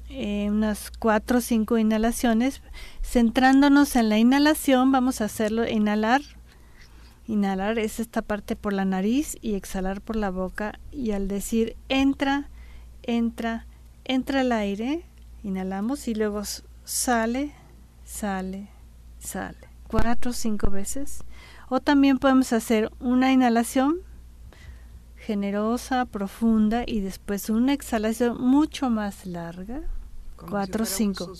eh, 0.08 0.48
unas 0.50 0.90
cuatro 0.90 1.38
o 1.38 1.40
cinco 1.40 1.78
inhalaciones, 1.78 2.62
centrándonos 3.02 3.96
en 3.96 4.08
la 4.08 4.18
inhalación, 4.18 4.92
vamos 4.92 5.20
a 5.20 5.24
hacerlo, 5.24 5.66
inhalar, 5.66 6.20
inhalar 7.26 7.78
es 7.78 7.98
esta 7.98 8.22
parte 8.22 8.56
por 8.56 8.72
la 8.72 8.84
nariz 8.84 9.36
y 9.40 9.54
exhalar 9.54 10.00
por 10.00 10.16
la 10.16 10.30
boca 10.30 10.78
y 10.90 11.12
al 11.12 11.28
decir 11.28 11.76
entra, 11.88 12.48
entra, 13.02 13.66
entra 14.04 14.42
el 14.42 14.52
aire, 14.52 15.04
inhalamos 15.42 16.06
y 16.08 16.14
luego 16.14 16.42
sale, 16.84 17.52
sale, 18.04 18.68
sale. 19.18 19.56
Cuatro 19.86 20.30
o 20.30 20.34
cinco 20.34 20.70
veces. 20.70 21.24
O 21.68 21.80
también 21.80 22.18
podemos 22.18 22.52
hacer 22.52 22.90
una 23.00 23.32
inhalación 23.32 23.96
generosa, 25.22 26.04
profunda 26.04 26.82
y 26.86 27.00
después 27.00 27.48
una 27.48 27.72
exhalación 27.72 28.40
mucho 28.40 28.90
más 28.90 29.24
larga. 29.24 29.82
cuatro 30.36 30.82
o 30.82 30.86
cinco. 30.86 31.32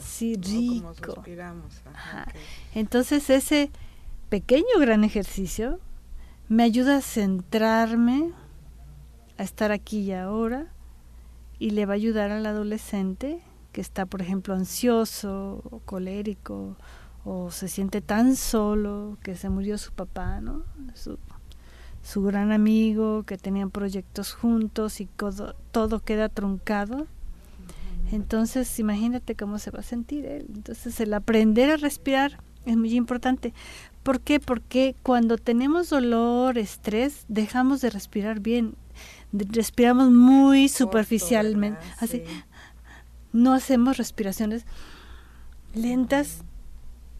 sí, 0.00 0.36
rico. 0.36 1.22
Entonces 2.74 3.30
ese 3.30 3.70
pequeño 4.28 4.78
gran 4.78 5.04
ejercicio 5.04 5.78
me 6.48 6.64
ayuda 6.64 6.96
a 6.96 7.00
centrarme, 7.00 8.32
a 9.38 9.44
estar 9.44 9.70
aquí 9.70 10.00
y 10.00 10.12
ahora 10.12 10.66
y 11.60 11.70
le 11.70 11.86
va 11.86 11.92
a 11.92 11.96
ayudar 11.96 12.32
al 12.32 12.44
adolescente 12.46 13.40
que 13.70 13.80
está, 13.80 14.06
por 14.06 14.20
ejemplo, 14.20 14.54
ansioso 14.54 15.62
o 15.70 15.78
colérico 15.84 16.76
o 17.24 17.52
se 17.52 17.68
siente 17.68 18.00
tan 18.00 18.34
solo 18.34 19.18
que 19.22 19.36
se 19.36 19.48
murió 19.48 19.78
su 19.78 19.92
papá, 19.92 20.40
¿no? 20.40 20.64
Su, 20.94 21.18
su 22.02 22.22
gran 22.22 22.52
amigo, 22.52 23.24
que 23.24 23.38
tenían 23.38 23.70
proyectos 23.70 24.32
juntos 24.32 25.00
y 25.00 25.08
todo, 25.70 26.00
queda 26.00 26.28
truncado. 26.28 27.06
Entonces, 28.12 28.78
imagínate 28.78 29.36
cómo 29.36 29.58
se 29.58 29.70
va 29.70 29.80
a 29.80 29.84
sentir 29.84 30.26
él. 30.26 30.46
Entonces, 30.54 30.98
el 31.00 31.14
aprender 31.14 31.70
a 31.70 31.76
respirar 31.76 32.40
es 32.66 32.76
muy 32.76 32.94
importante. 32.94 33.54
¿Por 34.02 34.20
qué? 34.20 34.40
Porque 34.40 34.96
cuando 35.02 35.36
tenemos 35.36 35.90
dolor, 35.90 36.58
estrés, 36.58 37.24
dejamos 37.28 37.80
de 37.80 37.90
respirar 37.90 38.40
bien. 38.40 38.74
Respiramos 39.32 40.10
muy 40.10 40.68
superficialmente. 40.68 41.80
Así, 41.98 42.22
no 43.32 43.52
hacemos 43.52 43.96
respiraciones 43.96 44.64
lentas 45.74 46.42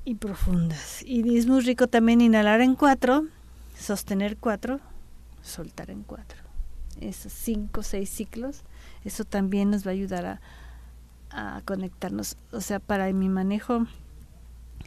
y 0.05 0.17
profundas. 0.17 1.03
Y 1.05 1.39
es 1.39 1.47
muy 1.47 1.61
rico 1.61 1.87
también 1.87 2.21
inhalar 2.21 2.61
en 2.61 2.75
cuatro, 2.75 3.27
sostener 3.81 4.37
cuatro, 4.37 4.81
soltar 5.43 5.91
en 5.91 6.03
cuatro. 6.03 6.39
Esos 7.01 7.33
cinco, 7.33 7.83
seis 7.83 8.11
ciclos, 8.11 8.63
eso 9.05 9.25
también 9.25 9.71
nos 9.71 9.87
va 9.87 9.91
a 9.91 9.95
ayudar 9.95 10.27
a, 10.27 10.41
conectarnos, 11.65 12.37
o 12.51 12.61
sea, 12.61 12.81
para 12.81 13.13
mi 13.13 13.29
manejo 13.29 13.87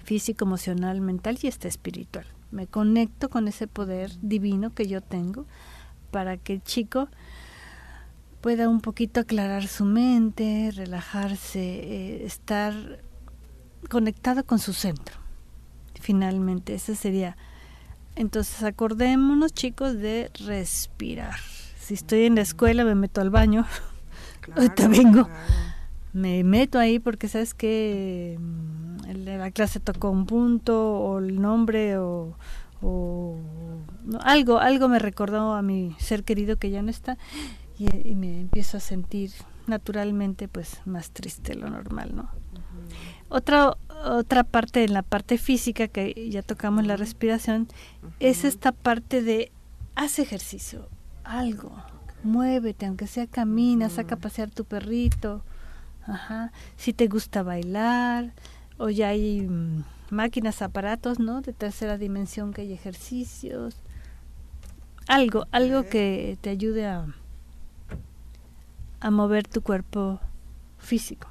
físico, 0.03 0.43
emocional, 0.43 0.99
mental 0.99 1.39
y 1.41 1.47
hasta 1.47 1.69
espiritual. 1.69 2.25
Me 2.51 2.67
conecto 2.67 3.29
con 3.29 3.47
ese 3.47 3.65
poder 3.65 4.11
divino 4.21 4.69
que 4.69 4.87
yo 4.87 4.99
tengo 4.99 5.45
para 6.11 6.35
que 6.35 6.53
el 6.53 6.61
chico 6.61 7.07
pueda 8.41 8.67
un 8.67 8.81
poquito 8.81 9.21
aclarar 9.21 9.67
su 9.67 9.85
mente, 9.85 10.71
relajarse, 10.75 11.61
eh, 11.61 12.25
estar 12.25 12.99
conectado 13.89 14.43
con 14.45 14.59
su 14.59 14.73
centro. 14.73 15.15
Finalmente, 16.01 16.75
ese 16.75 16.95
sería. 16.95 17.37
Entonces, 18.15 18.63
acordémonos, 18.63 19.53
chicos, 19.53 19.97
de 19.97 20.29
respirar. 20.45 21.35
Si 21.79 21.95
estoy 21.95 22.25
en 22.25 22.35
la 22.35 22.41
escuela, 22.41 22.85
me 22.85 22.95
meto 22.95 23.21
al 23.21 23.29
baño. 23.29 23.65
Ahorita 24.55 24.87
vengo. 24.87 25.27
Me 26.13 26.43
meto 26.43 26.77
ahí 26.77 26.99
porque 26.99 27.27
sabes 27.27 27.53
que 27.53 28.37
la 29.07 29.49
clase 29.51 29.79
tocó 29.79 30.11
un 30.11 30.25
punto 30.27 30.93
o 30.93 31.19
el 31.19 31.41
nombre 31.41 31.97
o, 31.97 32.35
algo, 34.21 34.59
algo 34.59 34.87
me 34.89 34.99
recordó 34.99 35.53
a 35.53 35.61
mi 35.61 35.95
ser 35.99 36.23
querido 36.23 36.57
que 36.57 36.69
ya 36.69 36.81
no 36.81 36.89
está 36.89 37.17
y, 37.79 38.15
me 38.15 38.41
empiezo 38.41 38.77
a 38.77 38.79
sentir 38.79 39.31
naturalmente 39.67 40.47
pues 40.47 40.81
más 40.85 41.11
triste 41.11 41.55
lo 41.55 41.69
normal, 41.69 42.15
¿no? 42.15 42.29
Otra 43.33 43.77
otra 44.03 44.43
parte 44.43 44.83
en 44.83 44.93
la 44.93 45.01
parte 45.01 45.39
física 45.39 45.87
que 45.87 46.29
ya 46.29 46.43
tocamos 46.43 46.85
la 46.85 46.97
respiración 46.97 47.67
es 48.19 48.43
esta 48.43 48.71
parte 48.71 49.23
de 49.23 49.51
haz 49.95 50.19
ejercicio, 50.19 50.87
algo, 51.23 51.73
muévete, 52.23 52.85
aunque 52.85 53.07
sea 53.07 53.25
camina, 53.25 53.89
saca 53.89 54.15
a 54.15 54.19
pasear 54.19 54.51
tu 54.51 54.65
perrito, 54.65 55.43
ajá, 56.05 56.51
si 56.75 56.93
te 56.93 57.07
gusta 57.07 57.41
bailar 57.43 58.33
o 58.77 58.89
ya 58.89 59.07
hay 59.07 59.41
mm, 59.41 59.83
máquinas, 60.11 60.61
aparatos, 60.61 61.19
¿no? 61.19 61.41
De 61.41 61.53
tercera 61.53 61.97
dimensión 61.97 62.53
que 62.53 62.61
hay 62.61 62.73
ejercicios, 62.73 63.77
algo, 65.07 65.47
algo 65.51 65.87
que 65.87 66.37
te 66.41 66.49
ayude 66.51 66.85
a 66.85 67.07
a 68.99 69.11
mover 69.11 69.47
tu 69.47 69.61
cuerpo 69.61 70.19
físico 70.77 71.27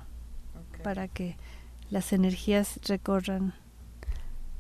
para 0.82 1.08
que 1.08 1.36
las 1.92 2.14
energías 2.14 2.80
recorran 2.88 3.52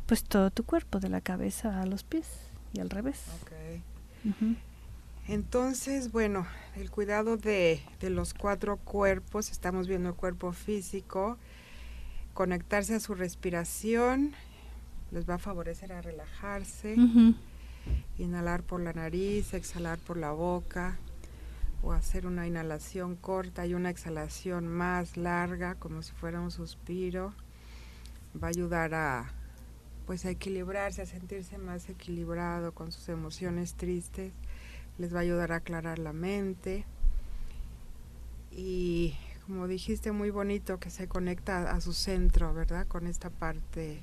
pues 0.04 0.22
todo 0.22 0.50
tu 0.50 0.64
cuerpo 0.64 1.00
de 1.00 1.08
la 1.08 1.22
cabeza 1.22 1.80
a 1.80 1.86
los 1.86 2.04
pies 2.04 2.28
y 2.74 2.80
al 2.80 2.90
revés. 2.90 3.22
Entonces, 5.28 6.12
bueno, 6.12 6.46
el 6.76 6.90
cuidado 6.90 7.38
de, 7.38 7.80
de, 8.00 8.10
los 8.10 8.34
cuatro 8.34 8.76
cuerpos, 8.76 9.50
estamos 9.50 9.88
viendo 9.88 10.10
el 10.10 10.14
cuerpo 10.14 10.52
físico, 10.52 11.38
conectarse 12.34 12.96
a 12.96 13.00
su 13.00 13.14
respiración, 13.14 14.34
les 15.10 15.26
va 15.26 15.36
a 15.36 15.38
favorecer 15.38 15.90
a 15.94 16.02
relajarse, 16.02 16.96
inhalar 18.18 18.62
por 18.62 18.82
la 18.82 18.92
nariz, 18.92 19.54
exhalar 19.54 19.98
por 19.98 20.18
la 20.18 20.32
boca, 20.32 20.98
o 21.82 21.92
hacer 21.92 22.26
una 22.26 22.46
inhalación 22.46 23.16
corta 23.16 23.66
y 23.66 23.74
una 23.74 23.90
exhalación 23.90 24.68
más 24.68 25.16
larga, 25.16 25.74
como 25.74 26.02
si 26.02 26.12
fuera 26.12 26.40
un 26.40 26.50
suspiro, 26.50 27.34
va 28.40 28.48
a 28.48 28.50
ayudar 28.50 28.94
a 28.94 29.32
pues 30.06 30.24
a 30.24 30.30
equilibrarse, 30.30 31.02
a 31.02 31.06
sentirse 31.06 31.58
más 31.58 31.88
equilibrado 31.88 32.72
con 32.72 32.90
sus 32.90 33.08
emociones 33.08 33.74
tristes, 33.74 34.32
les 34.98 35.14
va 35.14 35.18
a 35.18 35.22
ayudar 35.22 35.52
a 35.52 35.56
aclarar 35.56 35.98
la 35.98 36.12
mente 36.12 36.84
y 38.50 39.16
como 39.46 39.66
dijiste 39.68 40.12
muy 40.12 40.30
bonito 40.30 40.78
que 40.78 40.90
se 40.90 41.08
conecta 41.08 41.70
a 41.70 41.80
su 41.80 41.92
centro, 41.92 42.52
¿verdad? 42.52 42.86
Con 42.86 43.06
esta 43.06 43.30
parte 43.30 44.00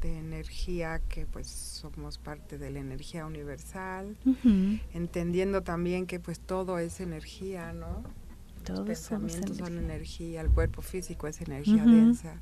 de 0.00 0.18
energía 0.18 1.00
que 1.08 1.26
pues 1.26 1.48
somos 1.48 2.18
parte 2.18 2.58
de 2.58 2.70
la 2.70 2.78
energía 2.78 3.26
universal, 3.26 4.16
entendiendo 4.94 5.62
también 5.62 6.06
que 6.06 6.20
pues 6.20 6.40
todo 6.40 6.78
es 6.78 7.00
energía, 7.00 7.72
¿no? 7.72 8.02
Los 8.68 8.80
pensamientos 8.80 9.56
son 9.56 9.78
energía, 9.78 10.40
el 10.40 10.50
cuerpo 10.50 10.82
físico 10.82 11.26
es 11.26 11.40
energía 11.40 11.84
densa, 11.84 12.38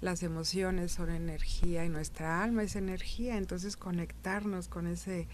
las 0.00 0.22
emociones 0.22 0.92
son 0.92 1.10
energía 1.10 1.84
y 1.84 1.88
nuestra 1.88 2.42
alma 2.42 2.62
es 2.62 2.74
energía, 2.74 3.36
entonces 3.36 3.76
conectarnos 3.76 4.68
con 4.68 4.86
ese, 4.86 5.26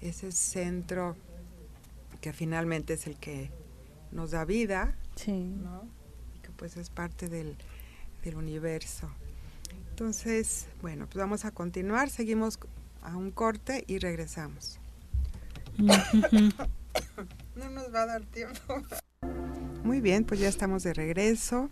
ese 0.00 0.30
centro 0.32 1.16
que 2.20 2.32
finalmente 2.32 2.94
es 2.94 3.06
el 3.06 3.16
que 3.16 3.50
nos 4.12 4.30
da 4.30 4.44
vida, 4.44 4.96
¿no? 5.62 5.84
y 6.36 6.38
que 6.40 6.50
pues 6.50 6.76
es 6.76 6.88
parte 6.90 7.28
del, 7.28 7.56
del 8.22 8.36
universo. 8.36 9.10
Entonces, 9.98 10.68
bueno, 10.80 11.06
pues 11.06 11.16
vamos 11.16 11.44
a 11.44 11.50
continuar, 11.50 12.08
seguimos 12.08 12.60
a 13.02 13.16
un 13.16 13.32
corte 13.32 13.82
y 13.88 13.98
regresamos. 13.98 14.78
no 15.76 17.68
nos 17.68 17.92
va 17.92 18.02
a 18.02 18.06
dar 18.06 18.24
tiempo. 18.26 18.80
Muy 19.82 20.00
bien, 20.00 20.22
pues 20.22 20.38
ya 20.38 20.48
estamos 20.48 20.84
de 20.84 20.94
regreso 20.94 21.68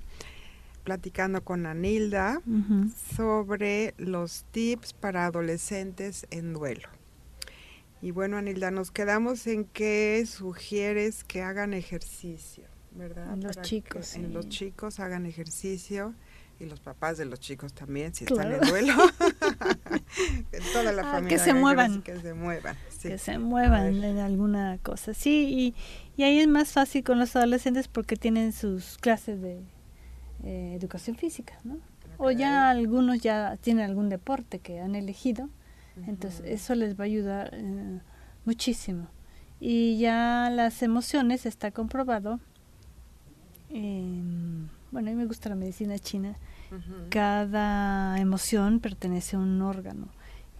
platicando 0.82 1.44
con 1.44 1.66
Anilda 1.66 2.42
sobre 3.16 3.94
los 3.96 4.44
tips 4.50 4.92
para 4.92 5.26
adolescentes 5.26 6.26
en 6.32 6.52
duelo. 6.52 6.88
Y 8.02 8.10
bueno, 8.10 8.38
Anilda, 8.38 8.72
nos 8.72 8.90
quedamos 8.90 9.46
en 9.46 9.66
que 9.66 10.26
sugieres 10.26 11.22
que 11.22 11.42
hagan 11.42 11.74
ejercicio, 11.74 12.64
¿verdad? 12.90 13.34
En 13.34 13.44
los 13.44 13.60
chicos. 13.62 14.16
En 14.16 14.34
los 14.34 14.48
chicos 14.48 14.98
hagan 14.98 15.26
ejercicio 15.26 16.12
y 16.58 16.64
los 16.64 16.80
papás 16.80 17.18
de 17.18 17.26
los 17.26 17.38
chicos 17.38 17.74
también, 17.74 18.14
si 18.14 18.24
están 18.24 18.52
en 18.52 18.60
duelo. 18.60 18.94
Toda 20.72 20.92
la 20.92 21.02
ah, 21.02 21.12
familia. 21.12 21.36
Que 21.36 21.38
se 21.38 21.52
muevan. 21.52 22.02
Que 22.02 22.18
se 22.18 22.34
muevan. 22.34 22.76
Que 23.02 23.18
se 23.18 23.38
muevan 23.38 24.02
en 24.02 24.18
alguna 24.18 24.78
cosa. 24.82 25.12
Sí, 25.12 25.74
y, 26.16 26.22
ahí 26.22 26.40
es 26.40 26.48
más 26.48 26.72
fácil 26.72 27.04
con 27.04 27.18
los 27.18 27.36
adolescentes 27.36 27.88
porque 27.88 28.16
tienen 28.16 28.52
sus 28.52 28.96
clases 28.98 29.42
de 29.42 29.60
eh, 30.44 30.74
educación 30.74 31.16
física, 31.16 31.58
¿no? 31.64 31.78
O 32.18 32.30
ya 32.30 32.70
algunos 32.70 33.20
ya 33.20 33.58
tienen 33.60 33.84
algún 33.84 34.08
deporte 34.08 34.58
que 34.58 34.80
han 34.80 34.94
elegido. 34.94 35.50
Entonces, 36.06 36.42
eso 36.46 36.74
les 36.74 36.98
va 36.98 37.04
a 37.04 37.06
ayudar 37.06 37.50
eh, 37.52 38.00
muchísimo. 38.46 39.08
Y 39.60 39.98
ya 39.98 40.50
las 40.50 40.82
emociones, 40.82 41.44
está 41.44 41.70
comprobado. 41.70 42.40
Bueno, 44.90 45.08
a 45.08 45.12
mí 45.12 45.16
me 45.16 45.26
gusta 45.26 45.48
la 45.48 45.54
medicina 45.54 45.98
china. 45.98 46.36
Cada 47.10 48.18
emoción 48.18 48.80
pertenece 48.80 49.36
a 49.36 49.38
un 49.38 49.62
órgano. 49.62 50.08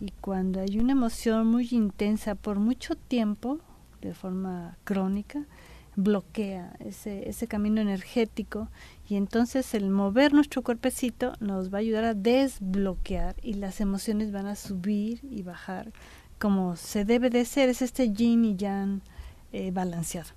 Y 0.00 0.12
cuando 0.20 0.60
hay 0.60 0.78
una 0.78 0.92
emoción 0.92 1.46
muy 1.46 1.68
intensa 1.70 2.34
por 2.34 2.58
mucho 2.58 2.94
tiempo, 2.94 3.60
de 4.00 4.14
forma 4.14 4.76
crónica, 4.84 5.46
bloquea 5.96 6.76
ese, 6.80 7.28
ese 7.28 7.48
camino 7.48 7.80
energético. 7.80 8.68
Y 9.08 9.16
entonces 9.16 9.74
el 9.74 9.90
mover 9.90 10.32
nuestro 10.32 10.62
cuerpecito 10.62 11.32
nos 11.40 11.72
va 11.72 11.78
a 11.78 11.80
ayudar 11.80 12.04
a 12.04 12.14
desbloquear 12.14 13.36
y 13.42 13.54
las 13.54 13.80
emociones 13.80 14.30
van 14.32 14.46
a 14.46 14.54
subir 14.54 15.20
y 15.22 15.42
bajar 15.42 15.92
como 16.38 16.76
se 16.76 17.04
debe 17.04 17.30
de 17.30 17.44
ser, 17.44 17.68
es 17.68 17.82
este 17.82 18.12
yin 18.12 18.44
y 18.44 18.56
yang 18.56 19.00
eh, 19.52 19.70
balanceado. 19.70 20.30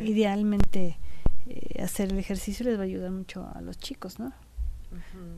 Idealmente 0.00 0.98
eh, 1.46 1.82
hacer 1.82 2.12
el 2.12 2.18
ejercicio 2.18 2.64
les 2.66 2.76
va 2.76 2.82
a 2.82 2.84
ayudar 2.84 3.10
mucho 3.10 3.48
a 3.54 3.60
los 3.60 3.78
chicos, 3.78 4.18
¿no? 4.18 4.32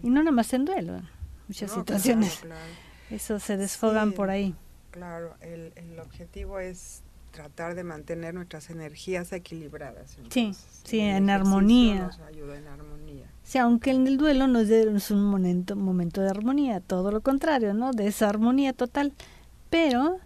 Y 0.03 0.09
no 0.09 0.23
nada 0.23 0.33
más 0.33 0.53
en 0.55 0.65
duelo, 0.65 0.97
en 0.97 1.09
muchas 1.49 1.71
situaciones. 1.71 2.41
Eso 3.11 3.39
se 3.39 3.57
desfogan 3.57 4.13
por 4.13 4.31
ahí. 4.31 4.55
Claro, 4.91 5.35
el, 5.41 5.73
el 5.77 5.99
objetivo 6.01 6.59
es 6.59 7.03
tratar 7.33 7.75
de 7.75 7.83
mantener 7.83 8.35
nuestras 8.35 8.71
energías 8.71 9.33
equilibradas. 9.33 10.17
sí, 10.31 10.55
sí, 10.85 11.01
en 11.01 11.31
armonía. 11.31 12.07
Nos 12.07 12.21
ayuda 12.21 12.57
en 12.57 12.69
armonía. 12.69 13.27
Sí, 13.43 13.59
aunque 13.59 13.91
en 13.91 14.07
el 14.07 14.19
duelo 14.19 14.47
no 14.47 14.61
es 14.61 15.11
un 15.11 15.25
momento, 15.25 15.75
momento 15.75 16.21
de 16.21 16.29
armonía, 16.29 16.81
todo 16.81 17.11
lo 17.11 17.23
contrario, 17.23 17.75
¿no? 17.75 17.93
Desarmonía 17.93 18.73
total. 18.73 19.13
Pero 19.71 20.19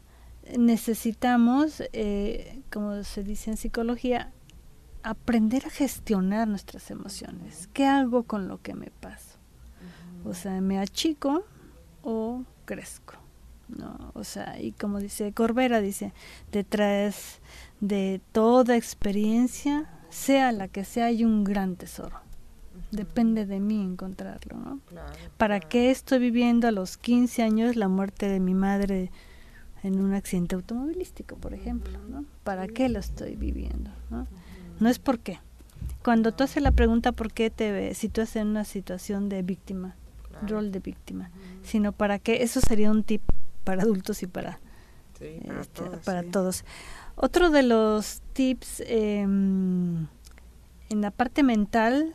necesitamos, 0.59 1.83
eh, 1.93 2.61
como 2.71 3.03
se 3.05 3.23
dice 3.23 3.51
en 3.51 3.57
psicología, 3.57 4.33
aprender 5.07 5.65
a 5.67 5.71
gestionar 5.71 6.49
nuestras 6.49 6.91
emociones. 6.91 7.69
¿Qué 7.73 7.87
hago 7.87 8.25
con 8.25 8.49
lo 8.49 8.61
que 8.61 8.75
me 8.75 8.91
pasa? 8.91 9.39
O 10.25 10.35
sea, 10.35 10.61
me 10.61 10.81
achico 10.81 11.45
o 12.03 12.43
crezco. 12.65 13.15
¿no? 13.69 14.11
O 14.15 14.25
sea, 14.25 14.61
y 14.61 14.73
como 14.73 14.99
dice 14.99 15.33
Corbera, 15.33 15.81
dice, 15.81 16.13
detrás 16.51 17.39
de 17.81 18.21
toda 18.33 18.77
experiencia, 18.77 19.89
sea 20.11 20.51
la 20.51 20.67
que 20.67 20.85
sea, 20.85 21.07
hay 21.07 21.25
un 21.25 21.45
gran 21.45 21.77
tesoro. 21.77 22.19
Depende 22.91 23.47
de 23.47 23.61
mí 23.61 23.81
encontrarlo, 23.81 24.57
¿no? 24.57 24.81
¿Para 25.37 25.61
qué 25.61 25.93
estoy 25.93 26.19
viviendo 26.19 26.67
a 26.67 26.73
los 26.73 26.97
15 26.97 27.45
años 27.45 27.77
la 27.77 27.87
muerte 27.87 28.29
de 28.29 28.41
mi 28.41 28.55
madre 28.55 29.13
en 29.85 30.01
un 30.01 30.15
accidente 30.15 30.57
automovilístico, 30.57 31.37
por 31.37 31.55
ejemplo, 31.55 31.97
¿no? 32.09 32.25
¿Para 32.43 32.67
qué 32.67 32.89
lo 32.89 32.99
estoy 32.99 33.37
viviendo, 33.37 33.91
¿no? 34.11 34.27
No 34.81 34.89
es 34.89 34.99
por 34.99 35.19
qué. 35.19 35.41
Cuando 36.03 36.33
tú 36.33 36.45
haces 36.45 36.63
la 36.63 36.71
pregunta 36.71 37.13
por 37.13 37.33
qué 37.33 37.51
te 37.51 37.95
sitúas 37.95 38.37
en 38.37 38.49
una 38.49 38.65
situación 38.65 39.29
de 39.29 39.43
víctima, 39.43 39.97
rol 40.47 40.71
de 40.71 40.81
víctima, 40.81 41.31
sino 41.63 41.93
para 41.93 42.19
qué, 42.19 42.43
eso 42.43 42.61
sería 42.61 42.91
un 42.91 43.03
tip 43.03 43.23
para 43.65 43.83
adultos 43.83 44.23
y 44.23 44.27
para, 44.27 44.61
para, 46.05 46.21
este, 46.21 46.31
todos, 46.31 46.65
Otro 47.17 47.51
de 47.51 47.63
los 47.63 48.23
tips 48.33 48.83
em, 48.87 50.07
en 50.89 51.01
la 51.01 51.11
parte 51.11 51.43
mental, 51.43 52.15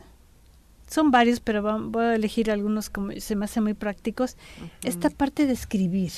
son 0.88 1.10
varios, 1.10 1.40
pero 1.40 1.62
voy 1.88 2.04
a 2.04 2.14
elegir 2.14 2.50
algunos 2.50 2.90
como 2.90 3.12
se 3.18 3.36
me 3.36 3.44
hacen 3.46 3.62
muy 3.62 3.74
prácticos. 3.74 4.36
Esta 4.82 5.10
parte 5.10 5.46
de 5.46 5.52
escribir. 5.52 6.12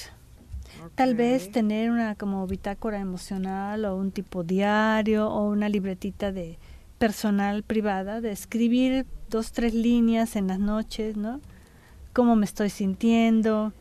Tal 0.94 1.14
vez 1.14 1.50
tener 1.50 1.90
una 1.90 2.14
como 2.14 2.46
bitácora 2.46 3.00
emocional 3.00 3.84
o 3.84 3.96
un 3.96 4.12
tipo 4.12 4.44
diario 4.44 5.28
o 5.28 5.48
una 5.48 5.68
libretita 5.68 6.32
de 6.32 6.58
personal 6.98 7.62
privada, 7.62 8.20
de 8.20 8.30
escribir 8.30 9.06
dos, 9.28 9.52
tres 9.52 9.74
líneas 9.74 10.36
en 10.36 10.46
las 10.46 10.58
noches, 10.58 11.16
¿no? 11.16 11.40
Cómo 12.12 12.36
me 12.36 12.44
estoy 12.44 12.70
sintiendo, 12.70 13.72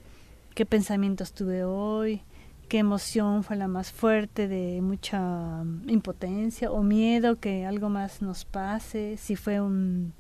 qué 0.56 0.66
pensamientos 0.66 1.34
tuve 1.34 1.64
hoy, 1.64 2.22
qué 2.68 2.80
emoción 2.80 3.44
fue 3.44 3.56
la 3.56 3.68
más 3.68 3.92
fuerte 3.92 4.48
de 4.48 4.82
mucha 4.82 5.64
impotencia 5.88 6.72
o 6.72 6.82
miedo 6.82 7.40
que 7.40 7.66
algo 7.66 7.90
más 7.90 8.22
nos 8.22 8.46
pase, 8.46 9.18
si 9.18 9.36
fue 9.36 9.62
un, 9.62 10.14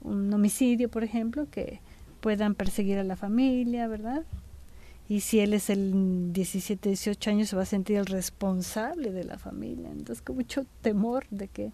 un 0.00 0.32
homicidio, 0.34 0.90
por 0.90 1.04
ejemplo, 1.04 1.48
que 1.50 1.80
puedan 2.20 2.54
perseguir 2.54 2.98
a 2.98 3.04
la 3.04 3.16
familia, 3.16 3.86
¿verdad? 3.86 4.24
Y 5.08 5.20
si 5.20 5.38
él 5.38 5.54
es 5.54 5.70
el 5.70 6.32
17, 6.32 6.88
18 6.88 7.30
años 7.30 7.48
se 7.48 7.56
va 7.56 7.62
a 7.62 7.66
sentir 7.66 7.96
el 7.96 8.06
responsable 8.06 9.12
de 9.12 9.24
la 9.24 9.38
familia. 9.38 9.88
Entonces 9.90 10.22
con 10.22 10.36
mucho 10.36 10.66
temor 10.82 11.26
de 11.30 11.48
que... 11.48 11.72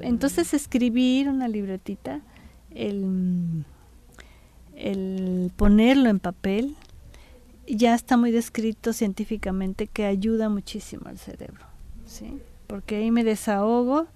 Entonces 0.00 0.54
escribir 0.54 1.28
una 1.28 1.46
libretita, 1.46 2.20
el, 2.70 3.64
el 4.76 5.52
ponerlo 5.56 6.08
en 6.08 6.18
papel, 6.18 6.76
ya 7.66 7.94
está 7.94 8.16
muy 8.16 8.32
descrito 8.32 8.92
científicamente 8.92 9.86
que 9.86 10.04
ayuda 10.04 10.48
muchísimo 10.48 11.02
al 11.06 11.18
cerebro, 11.18 11.64
¿sí? 12.06 12.40
Porque 12.66 12.96
ahí 12.96 13.12
me 13.12 13.22
desahogo 13.22 14.08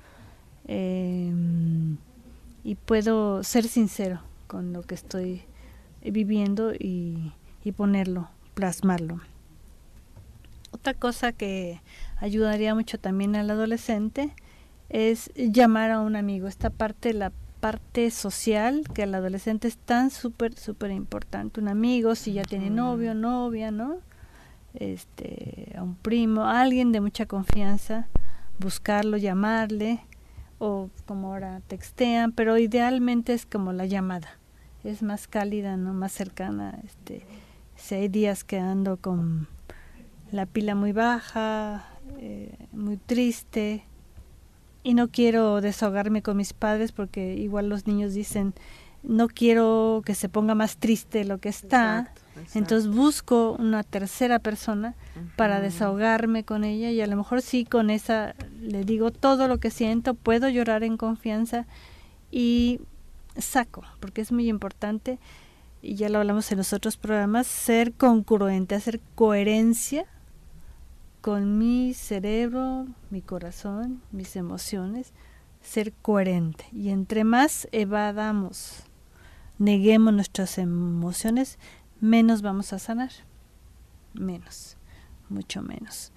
em, 0.66 1.96
y 2.64 2.74
puedo 2.74 3.44
ser 3.44 3.68
sincero 3.68 4.20
con 4.48 4.72
lo 4.72 4.82
que 4.82 4.96
estoy 4.96 5.42
viviendo 6.02 6.74
y, 6.74 7.32
y 7.62 7.70
ponerlo 7.70 8.28
plasmarlo. 8.56 9.20
Otra 10.72 10.94
cosa 10.94 11.32
que 11.32 11.82
ayudaría 12.16 12.74
mucho 12.74 12.98
también 12.98 13.36
al 13.36 13.50
adolescente 13.50 14.34
es 14.88 15.30
llamar 15.34 15.90
a 15.90 16.00
un 16.00 16.16
amigo. 16.16 16.48
Esta 16.48 16.70
parte, 16.70 17.12
la 17.12 17.32
parte 17.60 18.10
social, 18.10 18.84
que 18.94 19.02
al 19.02 19.14
adolescente 19.14 19.68
es 19.68 19.76
tan 19.76 20.10
súper, 20.10 20.56
súper 20.56 20.90
importante. 20.90 21.60
Un 21.60 21.68
amigo, 21.68 22.14
si 22.14 22.32
ya 22.32 22.42
tiene 22.42 22.70
novio, 22.70 23.14
novia, 23.14 23.70
¿no? 23.70 23.98
Este, 24.74 25.74
a 25.76 25.82
un 25.82 25.94
primo, 25.94 26.42
a 26.42 26.62
alguien 26.62 26.92
de 26.92 27.00
mucha 27.00 27.26
confianza, 27.26 28.08
buscarlo, 28.58 29.18
llamarle, 29.18 30.00
o 30.58 30.88
como 31.04 31.32
ahora 31.32 31.60
textean, 31.66 32.32
pero 32.32 32.56
idealmente 32.56 33.34
es 33.34 33.44
como 33.44 33.74
la 33.74 33.84
llamada. 33.84 34.38
Es 34.82 35.02
más 35.02 35.28
cálida, 35.28 35.76
¿no? 35.76 35.92
Más 35.92 36.12
cercana, 36.12 36.78
este 36.84 37.22
si 37.76 37.94
hay 37.94 38.08
días 38.08 38.44
que 38.44 38.58
ando 38.58 38.96
con 38.96 39.48
la 40.32 40.46
pila 40.46 40.74
muy 40.74 40.92
baja, 40.92 41.86
eh, 42.18 42.54
muy 42.72 42.96
triste, 42.96 43.84
y 44.86 44.94
no 44.94 45.08
quiero 45.08 45.60
desahogarme 45.60 46.22
con 46.22 46.36
mis 46.36 46.52
padres 46.52 46.92
porque 46.92 47.34
igual 47.34 47.68
los 47.68 47.88
niños 47.88 48.14
dicen, 48.14 48.54
no 49.02 49.26
quiero 49.26 50.02
que 50.04 50.14
se 50.14 50.28
ponga 50.28 50.54
más 50.54 50.76
triste 50.76 51.24
lo 51.24 51.38
que 51.38 51.48
está, 51.48 52.12
entonces 52.54 52.88
busco 52.88 53.56
una 53.58 53.82
tercera 53.82 54.38
persona 54.38 54.94
para 55.34 55.60
desahogarme 55.60 56.44
con 56.44 56.62
ella 56.62 56.90
y 56.90 57.00
a 57.00 57.06
lo 57.08 57.16
mejor 57.16 57.42
sí 57.42 57.64
con 57.64 57.90
esa 57.90 58.36
le 58.60 58.84
digo 58.84 59.10
todo 59.10 59.48
lo 59.48 59.58
que 59.58 59.70
siento, 59.70 60.14
puedo 60.14 60.48
llorar 60.48 60.84
en 60.84 60.96
confianza 60.96 61.66
y 62.30 62.80
saco, 63.36 63.82
porque 63.98 64.20
es 64.20 64.30
muy 64.30 64.48
importante, 64.48 65.18
y 65.82 65.94
ya 65.94 66.08
lo 66.08 66.18
hablamos 66.18 66.50
en 66.50 66.58
los 66.58 66.72
otros 66.72 66.96
programas, 66.96 67.46
ser 67.46 67.92
congruente, 67.92 68.74
hacer 68.74 69.00
coherencia 69.14 70.06
con 71.20 71.58
mi 71.58 71.92
cerebro, 71.94 72.86
mi 73.10 73.20
corazón, 73.20 74.02
mis 74.12 74.36
emociones, 74.36 75.12
ser 75.60 75.92
coherente. 75.92 76.64
Y 76.72 76.90
entre 76.90 77.24
más 77.24 77.68
evadamos, 77.72 78.84
neguemos 79.58 80.14
nuestras 80.14 80.58
emociones, 80.58 81.58
menos 82.00 82.42
vamos 82.42 82.72
a 82.72 82.78
sanar. 82.78 83.10
Menos, 84.14 84.76
mucho 85.28 85.62
menos. 85.62 86.12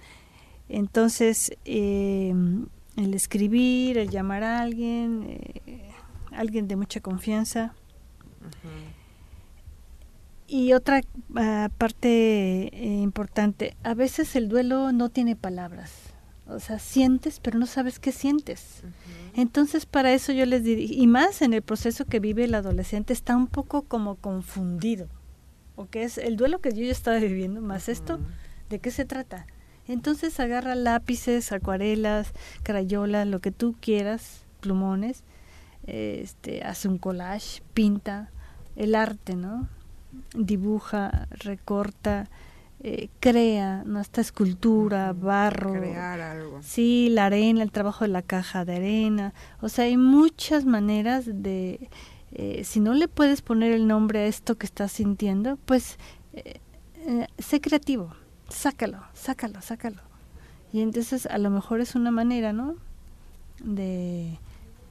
Entonces, 0.70 1.52
eh, 1.66 2.34
el 2.96 3.14
escribir, 3.14 3.98
el 3.98 4.10
llamar 4.10 4.44
a 4.44 4.62
alguien, 4.62 5.24
eh, 5.66 5.92
alguien 6.32 6.68
de 6.68 6.76
mucha 6.76 7.02
confianza. 7.02 7.74
Y 10.52 10.74
otra 10.74 11.02
ah, 11.36 11.70
parte 11.78 12.76
eh, 12.76 13.02
importante, 13.02 13.78
a 13.84 13.94
veces 13.94 14.36
el 14.36 14.50
duelo 14.50 14.92
no 14.92 15.10
tiene 15.10 15.36
palabras. 15.36 15.92
O 16.48 16.60
sea, 16.60 16.80
sientes, 16.80 17.40
pero 17.40 17.60
no 17.60 17.68
sabes 17.68 18.00
qué 18.00 18.12
sientes. 18.12 18.82
Entonces, 19.36 19.86
para 19.86 20.12
eso 20.12 20.32
yo 20.32 20.48
les 20.48 20.64
diría, 20.64 20.88
y 20.90 21.06
más 21.06 21.44
en 21.44 21.54
el 21.54 21.62
proceso 21.62 22.06
que 22.06 22.20
vive 22.20 22.46
el 22.46 22.56
adolescente, 22.56 23.14
está 23.14 23.36
un 23.36 23.46
poco 23.46 23.84
como 23.84 24.16
confundido. 24.16 25.08
¿O 25.76 25.86
qué 25.86 26.02
es 26.02 26.18
el 26.18 26.36
duelo 26.36 26.60
que 26.60 26.74
yo 26.74 26.84
ya 26.84 26.92
estaba 26.92 27.20
viviendo, 27.20 27.62
más 27.62 27.88
esto? 27.88 28.20
¿De 28.72 28.80
qué 28.80 28.90
se 28.90 29.06
trata? 29.06 29.46
Entonces 29.88 30.40
agarra 30.40 30.74
lápices, 30.74 31.52
acuarelas, 31.52 32.34
crayolas, 32.64 33.28
lo 33.28 33.40
que 33.40 33.52
tú 33.52 33.76
quieras, 33.80 34.46
plumones, 34.62 35.24
este, 35.86 36.64
hace 36.64 36.88
un 36.88 36.98
collage, 36.98 37.62
pinta, 37.76 38.32
el 38.76 38.96
arte, 38.96 39.36
¿no? 39.36 39.70
Dibuja, 40.34 41.28
recorta, 41.32 42.30
eh, 42.82 43.10
crea, 43.20 43.84
¿no? 43.86 44.00
Esta 44.00 44.22
escultura, 44.22 45.14
barro. 45.14 45.74
Crear 45.74 46.22
algo. 46.22 46.60
Sí, 46.62 47.10
la 47.12 47.26
arena, 47.26 47.62
el 47.62 47.72
trabajo 47.72 48.06
de 48.06 48.10
la 48.10 48.22
caja 48.22 48.64
de 48.64 48.78
arena. 48.78 49.34
O 49.62 49.70
sea, 49.70 49.86
hay 49.86 49.98
muchas 49.98 50.66
maneras 50.66 51.26
de... 51.26 51.90
Eh, 52.32 52.64
si 52.64 52.80
no 52.80 52.94
le 52.94 53.08
puedes 53.08 53.42
poner 53.42 53.72
el 53.72 53.88
nombre 53.88 54.20
a 54.20 54.26
esto 54.28 54.56
que 54.56 54.66
estás 54.66 54.92
sintiendo, 54.92 55.58
pues 55.66 55.98
eh, 56.34 56.60
sé 57.38 57.60
creativo, 57.60 58.14
sácalo, 58.50 59.02
sácalo, 59.14 59.62
sácalo. 59.62 60.02
Y 60.72 60.82
entonces 60.82 61.26
a 61.26 61.38
lo 61.38 61.50
mejor 61.50 61.82
es 61.82 61.96
una 61.96 62.12
manera, 62.12 62.54
¿no? 62.54 62.76
De 63.64 64.38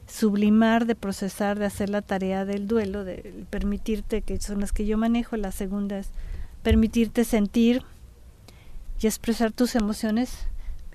sublimar, 0.08 0.86
de 0.86 0.94
procesar, 0.94 1.58
de 1.58 1.66
hacer 1.66 1.90
la 1.90 2.02
tarea 2.02 2.44
del 2.44 2.66
duelo, 2.66 3.04
de 3.04 3.44
permitirte, 3.50 4.22
que 4.22 4.40
son 4.40 4.60
las 4.60 4.72
que 4.72 4.86
yo 4.86 4.96
manejo, 4.96 5.36
la 5.36 5.52
segunda 5.52 5.98
es 5.98 6.10
permitirte 6.62 7.24
sentir 7.24 7.84
y 9.00 9.06
expresar 9.06 9.52
tus 9.52 9.74
emociones 9.74 10.48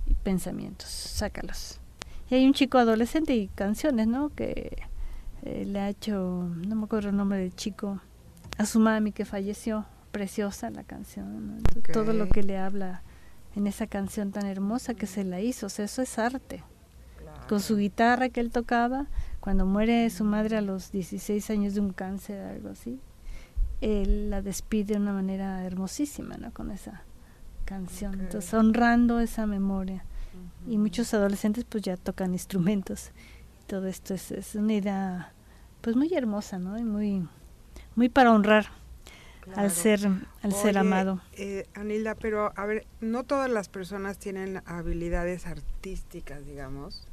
y 0.08 0.16
pensamientos, 0.16 0.90
sácalos. 0.90 1.80
Y 2.30 2.36
hay 2.36 2.46
un 2.46 2.54
chico 2.54 2.80
adolescente 2.80 3.36
y 3.36 3.48
canciones, 3.48 4.08
¿no? 4.08 4.30
Que 4.30 4.84
eh, 5.44 5.66
le 5.66 5.80
ha 5.80 5.90
hecho, 5.90 6.50
no 6.68 6.76
me 6.76 6.86
acuerdo 6.86 7.10
el 7.10 7.16
nombre 7.16 7.38
del 7.38 7.56
chico, 7.56 8.02
a 8.58 8.66
su 8.66 8.80
mami 8.80 9.12
que 9.12 9.26
falleció, 9.26 9.86
preciosa 10.12 10.70
la 10.70 10.84
canción, 10.84 11.62
todo 11.92 12.14
lo 12.14 12.30
que 12.30 12.44
le 12.44 12.58
habla 12.58 13.02
en 13.56 13.68
esa 13.68 13.88
canción 13.88 14.32
tan 14.32 14.46
hermosa 14.48 14.94
que 14.96 15.08
se 15.08 15.24
la 15.24 15.40
hizo, 15.42 15.68
o 15.68 15.70
sea, 15.70 15.86
eso 15.86 16.02
es 16.02 16.18
arte. 16.20 16.64
Con 17.48 17.60
su 17.60 17.78
guitarra 17.78 18.30
que 18.30 18.40
él 18.40 18.52
tocaba, 18.52 19.08
cuando 19.40 19.66
muere 19.66 20.10
su 20.10 20.24
madre 20.24 20.58
a 20.58 20.62
los 20.62 20.92
16 20.92 21.50
años 21.50 21.74
de 21.74 21.82
un 21.82 21.92
cáncer, 21.92 22.40
algo 22.42 22.70
así, 22.70 23.00
él 23.82 24.30
la 24.30 24.42
despide 24.42 24.94
de 24.94 25.00
una 25.00 25.14
manera 25.14 25.64
hermosísima, 25.66 26.38
¿no? 26.38 26.52
Con 26.54 26.72
esa 26.72 27.04
canción, 27.66 28.20
entonces 28.20 28.54
honrando 28.54 29.20
esa 29.20 29.46
memoria. 29.46 30.06
Y 30.68 30.78
muchos 30.78 31.14
adolescentes 31.14 31.66
pues 31.66 31.84
ya 31.84 31.98
tocan 31.98 32.34
instrumentos. 32.34 33.12
Todo 33.68 33.88
esto 33.88 34.14
es, 34.14 34.32
es 34.32 34.56
una 34.56 34.74
idea 34.74 35.34
pues 35.82 35.96
muy 35.96 36.14
hermosa, 36.14 36.58
¿no? 36.60 36.78
Y 36.80 36.84
muy, 36.84 37.28
muy 37.96 38.10
para 38.10 38.32
honrar 38.32 38.68
al 39.56 39.72
ser 39.72 40.10
al 40.42 40.54
ser 40.54 40.78
amado. 40.78 41.22
Eh, 41.34 41.68
Anilda, 41.74 42.16
pero 42.16 42.54
a 42.56 42.66
ver, 42.66 42.88
no 43.02 43.24
todas 43.26 43.50
las 43.50 43.68
personas 43.68 44.18
tienen 44.18 44.62
habilidades 44.66 45.46
artísticas, 45.46 46.46
digamos, 46.46 47.06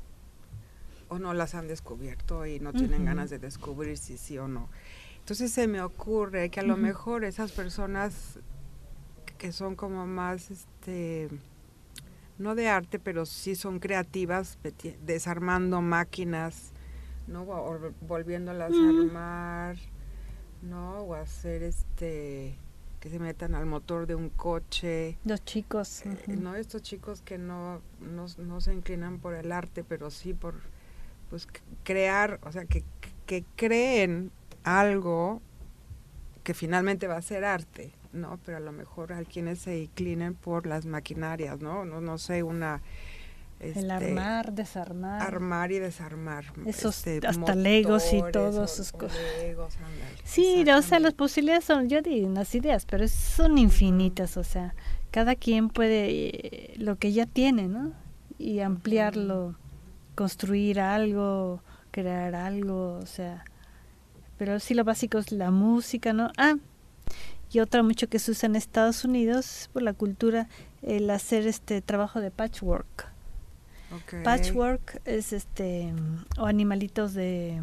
o 1.10 1.18
no 1.18 1.34
las 1.34 1.54
han 1.54 1.68
descubierto 1.68 2.46
y 2.46 2.58
no 2.60 2.72
tienen 2.72 3.04
ganas 3.04 3.28
de 3.28 3.38
descubrir 3.38 3.98
si 3.98 4.16
sí 4.16 4.38
o 4.38 4.48
no. 4.48 4.68
Entonces 5.18 5.52
se 5.52 5.68
me 5.68 5.82
ocurre 5.82 6.48
que 6.48 6.60
a 6.60 6.62
lo 6.62 6.76
mejor 6.76 7.24
esas 7.24 7.52
personas 7.52 8.38
que 9.36 9.52
son 9.52 9.76
como 9.76 10.06
más, 10.06 10.50
este, 10.50 11.28
no 12.38 12.54
de 12.54 12.68
arte, 12.68 12.98
pero 12.98 13.26
sí 13.26 13.54
son 13.54 13.78
creativas, 13.78 14.58
desarmando 15.04 15.82
máquinas, 15.82 16.72
¿no? 17.26 17.42
O 17.42 17.92
volviéndolas 18.00 18.72
a 18.72 18.88
armar 18.88 19.76
¿no? 20.62 21.00
O 21.00 21.14
hacer 21.14 21.62
este 21.62 22.56
que 23.00 23.08
se 23.08 23.18
metan 23.18 23.54
al 23.54 23.64
motor 23.64 24.06
de 24.06 24.14
un 24.14 24.28
coche. 24.28 25.16
Los 25.24 25.42
chicos. 25.44 26.04
Eh, 26.04 26.36
no, 26.36 26.54
estos 26.54 26.82
chicos 26.82 27.22
que 27.22 27.38
no, 27.38 27.80
no, 28.00 28.60
se 28.60 28.74
inclinan 28.74 29.18
por 29.18 29.34
el 29.34 29.52
arte, 29.52 29.84
pero 29.84 30.10
sí 30.10 30.34
por 30.34 30.56
pues 31.30 31.48
crear, 31.84 32.38
o 32.42 32.52
sea, 32.52 32.64
que, 32.66 32.84
que 33.26 33.44
creen 33.56 34.30
algo 34.64 35.40
que 36.42 36.52
finalmente 36.52 37.06
va 37.06 37.16
a 37.16 37.22
ser 37.22 37.44
arte, 37.44 37.92
¿no? 38.12 38.38
Pero 38.44 38.58
a 38.58 38.60
lo 38.60 38.72
mejor 38.72 39.12
hay 39.12 39.24
quienes 39.24 39.60
se 39.60 39.78
inclinen 39.78 40.34
por 40.34 40.66
las 40.66 40.84
maquinarias, 40.84 41.60
¿no? 41.60 41.84
No, 41.84 42.00
no 42.00 42.18
sé, 42.18 42.42
una 42.42 42.82
el 43.60 43.76
este, 43.76 43.92
armar, 43.92 44.52
desarmar. 44.52 45.22
Armar 45.22 45.70
y 45.70 45.78
desarmar. 45.78 46.46
Esos 46.64 47.06
este, 47.06 47.26
hasta 47.26 47.54
legos 47.54 48.10
y 48.12 48.22
todos 48.32 48.70
sus 48.70 48.90
cosas. 48.90 49.18
sí, 50.24 50.64
o 50.70 50.82
sea, 50.82 50.98
las 50.98 51.12
posibilidades 51.12 51.64
son, 51.64 51.88
yo 51.88 52.00
digo, 52.00 52.26
unas 52.26 52.54
ideas, 52.54 52.86
pero 52.86 53.06
son 53.06 53.58
infinitas, 53.58 54.38
o 54.38 54.44
sea, 54.44 54.74
cada 55.10 55.34
quien 55.34 55.68
puede 55.68 56.06
eh, 56.08 56.74
lo 56.78 56.96
que 56.96 57.12
ya 57.12 57.26
tiene, 57.26 57.68
¿no? 57.68 57.92
Y 58.38 58.60
ampliarlo, 58.60 59.54
construir 60.20 60.80
algo, 60.80 61.62
crear 61.92 62.34
algo, 62.34 62.98
o 63.02 63.06
sea, 63.06 63.42
pero 64.36 64.60
sí 64.60 64.74
lo 64.74 64.84
básico 64.84 65.16
es 65.16 65.32
la 65.32 65.50
música, 65.50 66.12
¿no? 66.12 66.30
Ah, 66.36 66.56
y 67.50 67.60
otra 67.60 67.82
mucho 67.82 68.06
que 68.10 68.18
se 68.18 68.32
usa 68.32 68.46
en 68.46 68.54
Estados 68.54 69.06
Unidos 69.06 69.70
por 69.72 69.80
la 69.80 69.94
cultura, 69.94 70.46
el 70.82 71.08
hacer 71.08 71.46
este 71.46 71.80
trabajo 71.80 72.20
de 72.20 72.30
patchwork 72.30 73.10
Patchwork 74.22 75.00
es 75.06 75.32
este 75.32 75.94
o 76.38 76.44
animalitos 76.44 77.14
de 77.14 77.62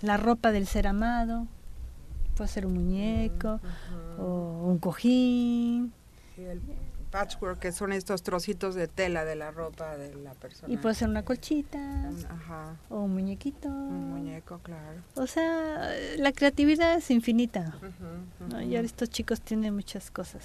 la 0.00 0.16
ropa 0.16 0.52
del 0.52 0.66
ser 0.66 0.86
amado, 0.86 1.46
puede 2.34 2.48
ser 2.48 2.64
un 2.64 2.72
muñeco 2.72 3.60
o 4.18 4.62
un 4.64 4.78
cojín. 4.78 5.92
el 6.38 6.62
patchwork 7.14 7.60
que 7.60 7.70
son 7.70 7.92
estos 7.92 8.24
trocitos 8.24 8.74
de 8.74 8.88
tela 8.88 9.24
de 9.24 9.36
la 9.36 9.52
ropa 9.52 9.96
de 9.96 10.16
la 10.16 10.34
persona. 10.34 10.72
Y 10.72 10.76
puede 10.78 10.96
ser 10.96 11.08
una 11.08 11.24
colchita 11.24 12.10
o 12.88 13.02
un 13.02 13.12
muñequito. 13.14 13.68
Un 13.68 14.10
muñeco, 14.10 14.58
claro. 14.58 15.00
O 15.14 15.28
sea, 15.28 15.92
la 16.18 16.32
creatividad 16.32 16.94
es 16.94 17.12
infinita. 17.12 17.72
Y 18.62 18.74
ahora 18.74 18.86
estos 18.86 19.10
chicos 19.10 19.40
tienen 19.40 19.76
muchas 19.76 20.10
cosas 20.10 20.44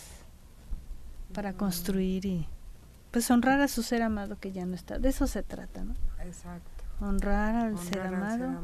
para 1.33 1.53
construir 1.53 2.27
y 2.27 2.47
pues 3.09 3.31
honrar 3.31 3.61
a 3.61 3.67
su 3.67 3.81
ser 3.81 4.03
amado 4.03 4.37
que 4.39 4.51
ya 4.51 4.67
no 4.67 4.75
está. 4.75 4.99
De 4.99 5.09
eso 5.09 5.25
se 5.25 5.41
trata, 5.41 5.83
¿no? 5.83 5.95
Exacto. 6.23 6.83
Honrar 7.01 7.55
al 7.55 7.79
ser 7.79 8.01
amado, 8.01 8.61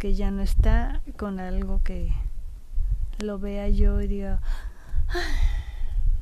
que 0.00 0.14
ya 0.14 0.32
no 0.32 0.42
está 0.42 1.02
con 1.16 1.38
algo 1.38 1.80
que 1.84 2.12
lo 3.20 3.38
vea 3.38 3.68
yo 3.68 4.00
y 4.00 4.08
diga, 4.08 4.40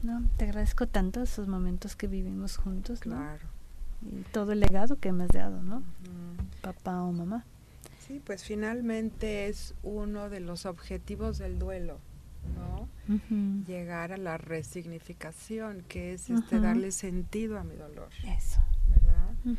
no, 0.03 0.23
te 0.37 0.45
agradezco 0.45 0.87
tanto 0.87 1.23
esos 1.23 1.49
momentos 1.49 1.97
que 1.97 2.07
vivimos 2.07 2.57
juntos, 2.57 3.05
¿no? 3.07 3.17
Claro. 3.17 3.47
Y 4.03 4.23
todo 4.33 4.53
el 4.53 4.61
legado 4.61 4.97
que 4.97 5.13
me 5.13 5.25
has 5.25 5.31
dado, 5.31 5.63
¿no? 5.63 5.83
Papá 6.61 7.03
o 7.03 7.13
mamá. 7.13 7.45
Sí, 8.07 8.23
pues 8.25 8.45
finalmente 8.45 9.49
es 9.49 9.75
uno 9.83 10.31
de 10.31 10.41
los 10.41 10.67
objetivos 10.67 11.39
del 11.39 11.59
duelo 11.59 11.99
¿no? 12.55 12.89
Llegar 13.67 14.13
a 14.13 14.17
la 14.17 14.39
resignificación, 14.39 15.83
que 15.89 16.13
es 16.13 16.31
este 16.31 16.61
darle 16.61 16.93
sentido 16.93 17.59
a 17.59 17.65
mi 17.65 17.75
dolor. 17.75 18.09
Eso. 18.25 18.61
¿Verdad? 18.89 19.57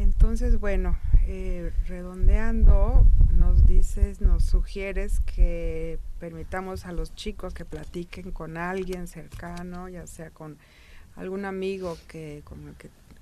Entonces, 0.00 0.58
bueno, 0.58 0.96
eh, 1.26 1.72
redondeando, 1.86 3.04
nos 3.34 3.66
dices, 3.66 4.22
nos 4.22 4.44
sugieres 4.44 5.20
que 5.20 5.98
permitamos 6.18 6.86
a 6.86 6.92
los 6.92 7.14
chicos 7.14 7.52
que 7.52 7.66
platiquen 7.66 8.30
con 8.30 8.56
alguien 8.56 9.06
cercano, 9.06 9.90
ya 9.90 10.06
sea 10.06 10.30
con 10.30 10.56
algún 11.16 11.44
amigo 11.44 11.98
que, 12.08 12.42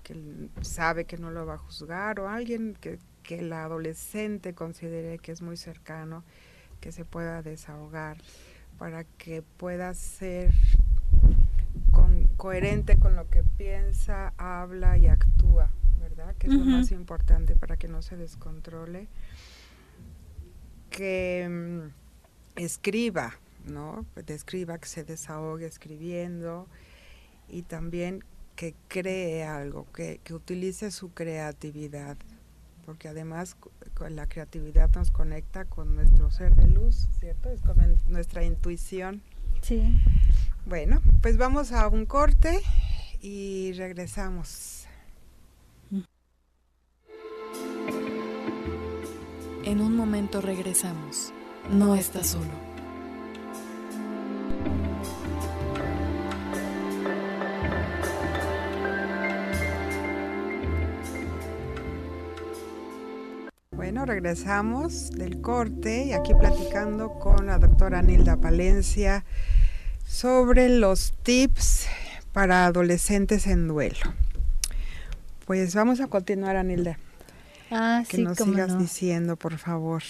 que, 0.05 0.17
sabe 0.63 1.05
que 1.05 1.19
no 1.19 1.33
lo 1.33 1.47
va 1.47 1.55
a 1.55 1.59
juzgar 1.59 2.21
o 2.21 2.29
alguien 2.29 2.77
que, 2.81 3.01
que 3.25 3.41
el 3.41 3.53
adolescente 3.53 4.55
considere 4.55 5.19
que 5.19 5.33
es 5.33 5.43
muy 5.43 5.57
cercano, 5.57 6.23
que 6.81 6.93
se 6.93 7.05
pueda 7.05 7.43
desahogar 7.43 8.19
para 8.79 9.03
que 9.03 9.43
pueda 9.43 9.93
ser 9.95 10.53
coherente 12.37 12.97
con 13.01 13.17
lo 13.17 13.29
que 13.29 13.43
piensa, 13.57 14.33
habla 14.39 14.97
y 14.97 15.09
actúa, 15.09 15.73
¿verdad? 16.01 16.35
Que 16.37 16.49
es 16.49 16.55
lo 16.55 16.65
más 16.65 16.91
importante 16.91 17.55
para 17.55 17.77
que 17.77 17.89
no 17.89 18.03
se 18.03 18.17
descontrole. 18.17 19.09
Que 20.91 21.47
mm, 21.49 22.61
escriba, 22.61 23.35
¿no? 23.67 24.07
Describa, 24.27 24.79
que 24.79 24.89
se 24.89 25.05
desahogue 25.05 25.67
escribiendo 25.67 26.67
y 27.49 27.63
también 27.63 28.25
que 28.57 28.75
cree 28.89 29.45
algo, 29.45 29.87
que, 29.93 30.21
que 30.25 30.35
utilice 30.35 30.91
su 30.91 31.13
creatividad, 31.13 32.17
porque 32.85 33.09
además 33.09 33.57
la 34.09 34.27
creatividad 34.27 34.91
nos 34.95 35.11
conecta 35.11 35.65
con 35.65 35.95
nuestro 35.95 36.31
ser 36.31 36.55
de 36.55 36.69
luz, 36.69 37.09
¿cierto? 37.19 37.51
Es 37.51 37.61
con 37.63 37.77
nuestra 38.09 38.45
intuición. 38.45 39.23
Sí. 39.63 39.97
Bueno, 40.67 41.03
pues 41.23 41.37
vamos 41.37 41.73
a 41.73 41.89
un 41.89 42.07
corte 42.07 42.61
y 43.21 43.73
regresamos. 43.73 44.78
En 49.69 49.83
un 49.83 49.95
momento 49.95 50.41
regresamos. 50.41 51.31
No 51.71 51.95
estás 51.95 52.29
solo. 52.29 52.47
Bueno, 63.73 64.07
regresamos 64.07 65.11
del 65.11 65.43
corte 65.43 66.07
y 66.07 66.13
aquí 66.15 66.33
platicando 66.33 67.19
con 67.19 67.49
la 67.49 67.59
doctora 67.59 68.01
Nilda 68.01 68.39
Palencia 68.39 69.27
sobre 70.07 70.71
los 70.71 71.13
tips 71.23 71.89
para 72.33 72.65
adolescentes 72.65 73.47
en 73.47 73.69
duelo. 73.69 74.15
Pues 75.45 75.75
vamos 75.75 76.01
a 76.01 76.07
continuar, 76.07 76.57
Anilda. 76.57 76.99
Ah, 77.71 78.03
que 78.09 78.19
nos 78.19 78.39
sigas 78.39 78.79
diciendo, 78.79 79.37
por 79.37 79.59
favor. 79.59 80.03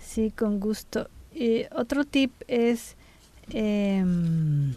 Sí, 0.00 0.30
con 0.30 0.60
gusto. 0.60 1.08
Y 1.34 1.64
otro 1.72 2.04
tip 2.04 2.32
es 2.48 2.96
em, 3.50 4.74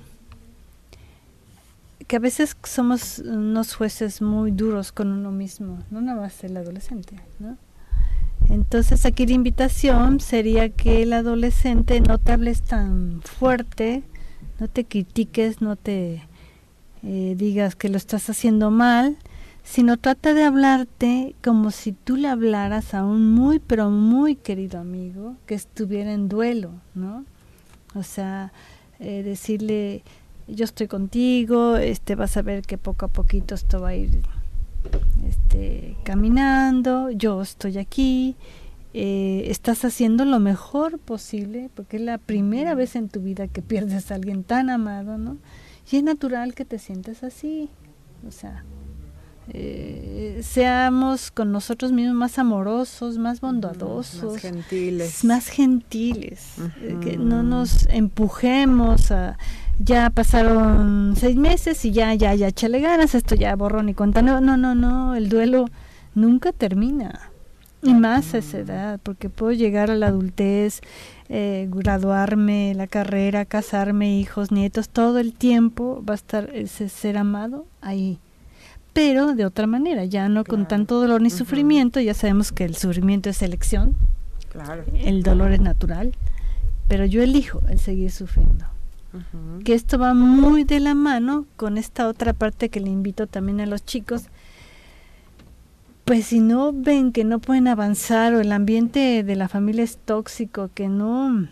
que 2.08 2.16
a 2.16 2.20
veces 2.20 2.56
somos 2.64 3.20
unos 3.20 3.76
jueces 3.76 4.22
muy 4.22 4.52
duros 4.52 4.92
con 4.92 5.12
uno 5.12 5.32
mismo, 5.32 5.80
no 5.90 6.02
nada 6.02 6.22
más 6.22 6.44
el 6.44 6.58
adolescente, 6.58 7.16
¿no? 7.40 7.58
Entonces 8.50 9.06
aquí 9.06 9.26
la 9.26 9.34
invitación 9.34 10.20
sería 10.20 10.70
que 10.70 11.04
el 11.04 11.14
adolescente 11.14 12.02
no 12.02 12.18
te 12.18 12.34
hables 12.34 12.62
tan 12.62 13.22
fuerte, 13.22 14.04
no 14.60 14.68
te 14.68 14.86
critiques, 14.86 15.62
no 15.62 15.76
te 15.76 16.24
eh, 17.04 17.36
digas 17.38 17.76
que 17.76 17.90
lo 17.90 17.98
estás 17.98 18.30
haciendo 18.30 18.70
mal, 18.70 19.18
sino 19.64 19.98
trata 19.98 20.34
de 20.34 20.44
hablarte 20.44 21.36
como 21.44 21.72
si 21.72 21.94
tú 21.94 22.18
le 22.18 22.28
hablaras 22.28 22.94
a 22.94 23.06
un 23.06 23.32
muy, 23.32 23.60
pero 23.60 23.90
muy 23.90 24.36
querido 24.36 24.80
amigo 24.80 25.36
que 25.46 25.56
estuviera 25.56 26.14
en 26.14 26.28
duelo, 26.28 26.72
¿no? 26.94 27.26
O 27.96 28.04
sea, 28.04 28.52
eh, 29.00 29.24
decirle, 29.24 30.04
yo 30.48 30.66
estoy 30.66 30.88
contigo, 30.88 31.78
este, 31.78 32.16
vas 32.16 32.36
a 32.38 32.42
ver 32.42 32.64
que 32.64 32.78
poco 32.78 33.06
a 33.06 33.08
poquito 33.08 33.56
esto 33.56 33.82
va 33.82 33.90
a 33.90 33.96
ir 33.96 34.22
este, 35.28 35.96
caminando, 36.04 37.10
yo 37.12 37.42
estoy 37.42 37.78
aquí, 37.78 38.36
eh, 38.94 39.46
estás 39.48 39.86
haciendo 39.86 40.26
lo 40.26 40.40
mejor 40.40 41.00
posible, 41.00 41.70
porque 41.74 41.98
es 41.98 42.04
la 42.04 42.18
primera 42.18 42.76
vez 42.76 42.96
en 42.96 43.08
tu 43.10 43.22
vida 43.22 43.48
que 43.48 43.62
pierdes 43.62 44.12
a 44.12 44.16
alguien 44.16 44.44
tan 44.44 44.70
amado, 44.70 45.18
¿no? 45.18 45.38
Y 45.90 45.98
es 45.98 46.04
natural 46.04 46.54
que 46.54 46.66
te 46.66 46.80
sientas 46.80 47.24
así, 47.24 47.70
o 48.28 48.32
sea, 48.32 48.64
eh, 49.52 50.40
seamos 50.42 51.32
con 51.32 51.52
nosotros 51.52 51.92
mismos 51.92 52.16
más 52.16 52.40
amorosos, 52.40 53.18
más 53.18 53.42
bondadosos, 53.42 54.34
más 54.34 54.42
gentiles, 54.42 55.26
más 55.26 55.48
gentiles, 55.48 56.56
eh, 56.82 56.98
que 57.02 57.18
no 57.18 57.44
nos 57.44 57.88
empujemos 57.88 59.12
a 59.12 59.38
ya 59.80 60.10
pasaron 60.12 61.16
seis 61.18 61.36
meses 61.36 61.84
y 61.86 61.92
ya, 61.92 62.14
ya, 62.14 62.36
ya, 62.36 62.52
chale 62.52 62.80
ganas, 62.80 63.16
esto 63.16 63.36
ya 63.36 63.56
borrón 63.56 63.90
y 63.90 63.94
cuenta. 63.94 64.22
No, 64.22 64.40
no, 64.40 64.56
no, 64.56 64.76
no, 64.76 65.16
el 65.16 65.30
duelo 65.30 65.66
nunca 66.16 66.52
termina. 66.52 67.32
Y 67.86 67.94
más 67.94 68.34
a 68.34 68.38
esa 68.38 68.60
edad, 68.60 69.00
porque 69.04 69.28
puedo 69.28 69.52
llegar 69.52 69.92
a 69.92 69.96
la 69.96 70.08
adultez, 70.08 70.80
eh, 71.28 71.68
graduarme, 71.70 72.74
la 72.76 72.88
carrera, 72.88 73.44
casarme, 73.44 74.18
hijos, 74.20 74.54
nietos, 74.54 74.88
todo 74.88 75.20
el 75.20 75.34
tiempo 75.34 76.02
va 76.08 76.14
a 76.14 76.16
estar 76.16 76.50
ese 76.54 76.88
ser 76.88 77.18
amado 77.18 77.66
ahí. 77.82 78.20
Pero 78.94 79.34
de 79.34 79.46
otra 79.46 79.68
manera, 79.68 80.06
ya 80.06 80.30
no 80.30 80.44
con 80.44 80.68
tanto 80.68 81.02
dolor 81.02 81.22
ni 81.22 81.30
sufrimiento, 81.30 82.00
ya 82.00 82.14
sabemos 82.14 82.52
que 82.52 82.64
el 82.64 82.76
sufrimiento 82.76 83.30
es 83.30 83.42
elección, 83.42 83.96
claro. 84.52 84.84
el 84.94 85.24
dolor 85.24 85.52
es 85.52 85.62
natural, 85.62 86.14
pero 86.88 87.06
yo 87.06 87.24
elijo 87.24 87.62
el 87.70 87.80
seguir 87.80 88.12
sufriendo 88.12 88.66
que 89.64 89.74
esto 89.74 90.00
va 90.00 90.14
muy 90.14 90.64
de 90.64 90.80
la 90.80 90.96
mano 90.96 91.46
con 91.56 91.78
esta 91.78 92.08
otra 92.08 92.34
parte 92.34 92.70
que 92.70 92.80
le 92.80 92.90
invito 92.90 93.28
también 93.28 93.62
a 93.62 93.66
los 93.66 93.86
chicos. 93.86 94.24
Pues 96.06 96.26
si 96.28 96.40
no 96.40 96.74
ven 96.74 97.12
que 97.12 97.24
no 97.24 97.40
pueden 97.40 97.68
avanzar 97.68 98.34
o 98.34 98.42
el 98.42 98.52
ambiente 98.52 99.24
de 99.24 99.36
la 99.36 99.48
familia 99.48 99.84
es 99.84 99.98
tóxico, 99.98 100.70
que 100.74 100.90
no 100.90 101.48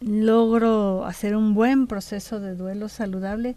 logro 0.00 1.06
hacer 1.06 1.36
un 1.36 1.54
buen 1.54 1.86
proceso 1.86 2.40
de 2.40 2.56
duelo 2.56 2.88
saludable, 2.88 3.54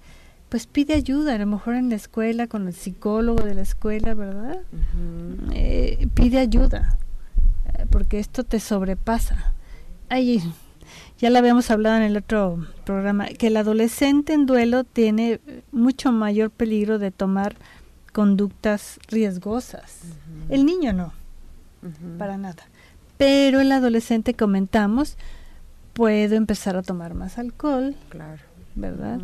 pues 0.55 0.67
pide 0.67 0.93
ayuda, 0.93 1.35
a 1.35 1.37
lo 1.37 1.47
mejor 1.47 1.75
en 1.75 1.89
la 1.89 1.97
escuela, 1.97 2.47
con 2.47 2.65
el 2.65 2.73
psicólogo 2.73 3.43
de 3.43 3.55
la 3.55 3.61
escuela, 3.61 4.13
¿verdad? 4.13 4.61
Eh, 5.51 6.07
pide 6.13 6.39
ayuda, 6.39 6.97
eh, 7.73 7.85
porque 7.89 8.19
esto 8.19 8.45
te 8.45 8.61
sobrepasa. 8.61 9.53
Hay 10.07 10.41
ya 11.19 11.29
lo 11.29 11.39
habíamos 11.39 11.69
hablado 11.71 11.97
en 11.97 12.03
el 12.03 12.15
otro 12.15 12.65
programa, 12.85 13.25
que 13.27 13.47
el 13.47 13.57
adolescente 13.57 14.31
en 14.31 14.45
duelo 14.45 14.85
tiene 14.85 15.41
mucho 15.73 16.13
mayor 16.13 16.51
peligro 16.51 16.99
de 16.99 17.11
tomar 17.11 17.57
conductas 18.13 18.97
riesgosas. 19.09 20.03
El 20.47 20.65
niño 20.65 20.93
no, 20.93 21.11
para 22.17 22.37
nada. 22.37 22.63
Pero 23.17 23.59
el 23.59 23.73
adolescente, 23.73 24.35
comentamos, 24.35 25.17
puedo 25.91 26.37
empezar 26.37 26.77
a 26.77 26.81
tomar 26.81 27.13
más 27.13 27.37
alcohol, 27.37 27.93
claro. 28.07 28.41
¿Verdad? 28.75 29.19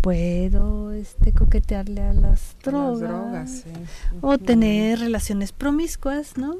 Puedo 0.00 0.92
este, 0.92 1.32
coquetearle 1.32 2.02
a 2.02 2.12
las 2.12 2.56
drogas, 2.62 3.64
o 4.20 4.38
tener 4.38 5.00
relaciones 5.00 5.52
promiscuas, 5.52 6.36
¿no? 6.36 6.56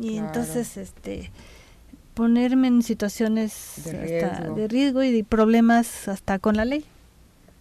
Y 0.00 0.16
entonces, 0.16 0.76
este, 0.76 1.30
ponerme 2.14 2.68
en 2.68 2.82
situaciones 2.82 3.82
de 3.84 4.68
riesgo, 4.68 5.02
y 5.02 5.12
de 5.12 5.24
problemas 5.24 6.08
hasta 6.08 6.38
con 6.38 6.56
la 6.56 6.64
ley. 6.64 6.84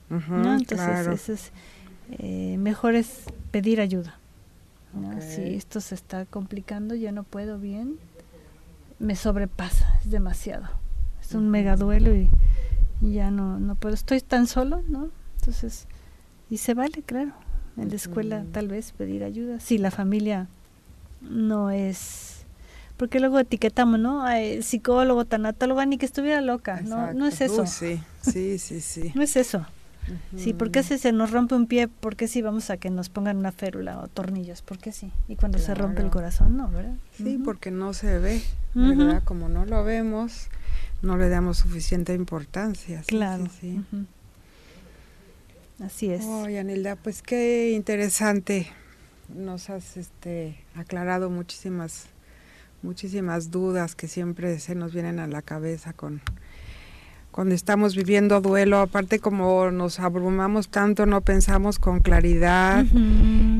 Entonces, 0.09 1.07
eso 1.07 1.33
es, 1.33 1.51
eh, 2.19 2.57
mejor 2.57 2.95
es 2.95 3.23
pedir 3.51 3.81
ayuda. 3.81 4.17
Si 5.19 5.55
esto 5.55 5.79
se 5.79 5.95
está 5.95 6.25
complicando, 6.25 6.95
ya 6.95 7.13
no 7.13 7.23
puedo 7.23 7.59
bien, 7.59 7.97
me 8.99 9.15
sobrepasa, 9.15 9.97
es 10.03 10.11
demasiado. 10.11 10.67
Es 11.21 11.33
un 11.33 11.49
mega 11.49 11.77
duelo 11.77 12.13
y, 12.13 12.29
ya 13.01 13.31
no, 13.31 13.59
no 13.59 13.75
puedo. 13.75 13.95
Estoy 13.95 14.21
tan 14.21 14.47
solo, 14.47 14.81
¿no? 14.87 15.09
Entonces, 15.39 15.87
y 16.49 16.57
se 16.57 16.73
vale, 16.73 17.03
claro. 17.03 17.33
En 17.77 17.89
la 17.89 17.95
escuela 17.95 18.45
tal 18.51 18.67
vez 18.67 18.91
pedir 18.91 19.23
ayuda. 19.23 19.59
Si 19.59 19.77
la 19.77 19.91
familia 19.91 20.47
no 21.21 21.71
es 21.71 22.41
porque 23.01 23.19
luego 23.19 23.39
etiquetamos, 23.39 23.99
¿no? 23.99 24.23
Ay, 24.23 24.61
psicólogo, 24.61 25.25
tanatóloga, 25.25 25.87
ni 25.87 25.97
que 25.97 26.05
estuviera 26.05 26.39
loca, 26.39 26.81
¿no? 26.81 27.13
No 27.13 27.25
es 27.25 27.41
eso. 27.41 27.65
sí, 27.65 27.99
sí, 28.21 28.59
sí, 28.59 28.79
sí. 28.79 29.11
no 29.15 29.23
es 29.23 29.35
eso. 29.37 29.65
Sí, 30.35 30.53
¿por 30.53 30.69
qué 30.69 30.83
si 30.83 30.99
se 30.99 31.11
nos 31.11 31.31
rompe 31.31 31.55
un 31.55 31.65
pie, 31.65 31.87
por 31.87 32.15
qué 32.15 32.27
si 32.27 32.43
vamos 32.43 32.69
a 32.69 32.77
que 32.77 32.91
nos 32.91 33.09
pongan 33.09 33.37
una 33.37 33.51
férula 33.51 33.97
o 33.99 34.07
tornillos? 34.07 34.61
¿Por 34.61 34.77
qué 34.77 34.91
sí? 34.91 35.11
Y 35.27 35.35
cuando 35.35 35.57
se 35.57 35.73
rompe 35.73 36.03
el 36.03 36.11
corazón, 36.11 36.57
no, 36.57 36.69
¿verdad? 36.69 36.93
Sí, 37.17 37.39
porque 37.43 37.71
no 37.71 37.93
se 37.93 38.19
ve, 38.19 38.43
¿verdad? 38.75 39.23
Como 39.23 39.49
no 39.49 39.65
lo 39.65 39.83
vemos, 39.83 40.49
no 41.01 41.17
le 41.17 41.29
damos 41.29 41.57
suficiente 41.57 42.13
importancia. 42.13 43.03
claro. 43.07 43.47
Sí, 43.59 43.81
Así 45.83 46.11
es. 46.11 46.23
Oye, 46.25 46.59
Anilda, 46.59 46.95
pues 46.95 47.23
qué 47.23 47.71
interesante 47.71 48.67
nos 49.35 49.69
has 49.69 49.97
este, 49.97 50.59
aclarado 50.75 51.29
muchísimas, 51.29 52.05
muchísimas 52.83 53.49
dudas 53.49 53.95
que 53.95 54.07
siempre 54.07 54.59
se 54.59 54.75
nos 54.75 54.93
vienen 54.93 55.19
a 55.19 55.27
la 55.27 55.41
cabeza 55.41 55.93
con 55.93 56.21
cuando 57.31 57.55
estamos 57.55 57.95
viviendo 57.95 58.41
duelo, 58.41 58.79
aparte 58.79 59.19
como 59.19 59.71
nos 59.71 60.01
abrumamos 60.01 60.67
tanto, 60.67 61.05
no 61.05 61.21
pensamos 61.21 61.79
con 61.79 62.01
claridad 62.01 62.85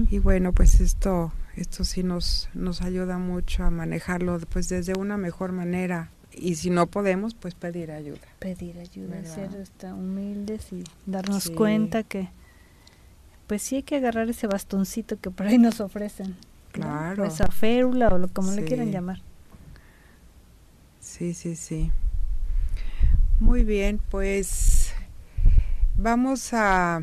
y 0.09 0.19
bueno, 0.19 0.51
pues 0.51 0.81
esto 0.81 1.31
esto 1.55 1.83
sí 1.85 2.03
nos 2.03 2.49
nos 2.53 2.81
ayuda 2.81 3.17
mucho 3.17 3.63
a 3.63 3.69
manejarlo 3.69 4.39
pues 4.49 4.67
desde 4.69 4.93
una 4.97 5.17
mejor 5.17 5.53
manera 5.53 6.09
y 6.34 6.55
si 6.55 6.69
no 6.69 6.88
podemos, 6.88 7.34
pues 7.34 7.55
pedir 7.55 7.91
ayuda. 7.91 8.19
Pedir 8.39 8.79
ayuda, 8.79 9.23
ser 9.25 9.49
humildes 9.93 10.71
y 10.71 10.84
darnos 11.05 11.49
cuenta 11.49 12.03
que 12.03 12.29
pues 13.47 13.61
sí 13.61 13.77
hay 13.77 13.84
que 13.84 13.97
agarrar 13.97 14.29
ese 14.29 14.47
bastoncito 14.47 15.19
que 15.19 15.29
por 15.29 15.47
ahí 15.47 15.57
nos 15.57 15.82
ofrecen. 15.82 16.38
Claro. 16.71 17.23
O 17.23 17.25
esa 17.25 17.47
férula 17.47 18.07
o 18.07 18.17
lo, 18.17 18.29
como 18.29 18.51
le 18.51 18.63
quieran 18.63 18.91
llamar. 18.91 19.21
Sí, 21.01 21.34
sí, 21.34 21.55
sí. 21.55 21.91
Muy 23.39 23.63
bien, 23.63 23.99
pues 24.09 24.93
vamos 25.97 26.53
a 26.53 27.01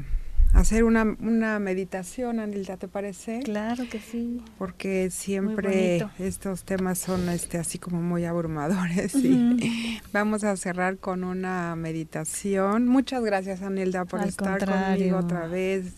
hacer 0.53 0.85
una, 0.85 1.05
una 1.21 1.59
meditación, 1.59 2.41
Anilda, 2.41 2.77
¿te 2.77 2.89
parece? 2.89 3.41
Claro 3.41 3.85
que 3.91 4.01
sí. 4.01 4.43
Porque 4.59 5.11
siempre 5.11 6.07
estos 6.19 6.65
temas 6.65 6.99
son 6.99 7.29
este 7.29 7.59
así 7.59 7.79
como 7.79 8.01
muy 8.03 8.25
abrumadores. 8.25 9.15
y 9.15 10.01
vamos 10.13 10.45
a 10.45 10.57
cerrar 10.57 10.99
con 10.99 11.25
una 11.25 11.77
meditación. 11.77 12.89
Muchas 12.89 13.23
gracias, 13.25 13.63
Anilda, 13.63 14.05
por 14.05 14.23
estar 14.23 14.65
conmigo 14.65 15.19
otra 15.19 15.47
vez. 15.47 15.95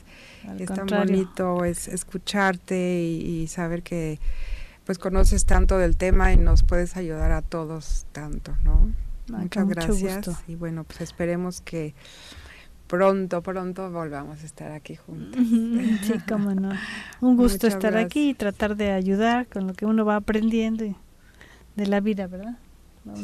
es 0.59 0.69
tan 0.69 0.87
bonito 0.87 1.65
es 1.65 1.89
escucharte 1.89 3.03
y, 3.03 3.47
saber 3.47 3.83
que 3.83 4.19
pues 4.85 4.99
conoces 4.99 5.45
tanto 5.45 5.79
del 5.79 5.97
tema 5.97 6.33
y 6.33 6.37
nos 6.37 6.63
puedes 6.63 6.97
ayudar 6.97 7.33
a 7.33 7.43
todos 7.43 8.07
tanto, 8.13 8.57
¿no? 8.65 8.93
Muchas 9.29 9.69
gracias 9.69 10.29
y 10.49 10.57
bueno, 10.57 10.85
pues 10.85 11.01
esperemos 11.03 11.61
que 11.61 11.95
pronto, 12.91 13.41
pronto 13.41 13.88
volvamos 13.91 14.43
a 14.43 14.47
estar 14.47 14.72
aquí 14.72 14.97
juntos. 14.97 15.41
Sí, 16.03 16.14
cómo 16.28 16.53
no. 16.55 16.72
Un 17.20 17.36
gusto 17.36 17.68
estar 17.68 17.97
aquí 17.97 18.30
y 18.30 18.34
tratar 18.34 18.76
de 18.76 18.91
ayudar 18.91 19.47
con 19.47 19.68
lo 19.68 19.74
que 19.74 19.86
uno 19.86 20.05
va 20.05 20.16
aprendiendo 20.16 20.84
de 21.76 21.86
la 21.86 22.01
vida, 22.01 22.26
¿verdad? 22.26 22.59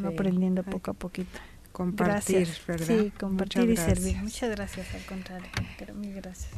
Aprendiendo 0.04 0.62
poco 0.62 0.92
a 0.92 0.94
poquito. 0.94 1.40
Compartir, 1.72 2.48
¿verdad? 2.66 2.86
Sí, 2.86 3.12
compartir 3.18 3.68
y 3.68 3.76
servir. 3.76 4.16
Muchas 4.18 4.50
gracias, 4.50 4.86
al 4.94 5.04
contrario. 5.04 5.48
Mil 5.96 6.14
gracias. 6.14 6.52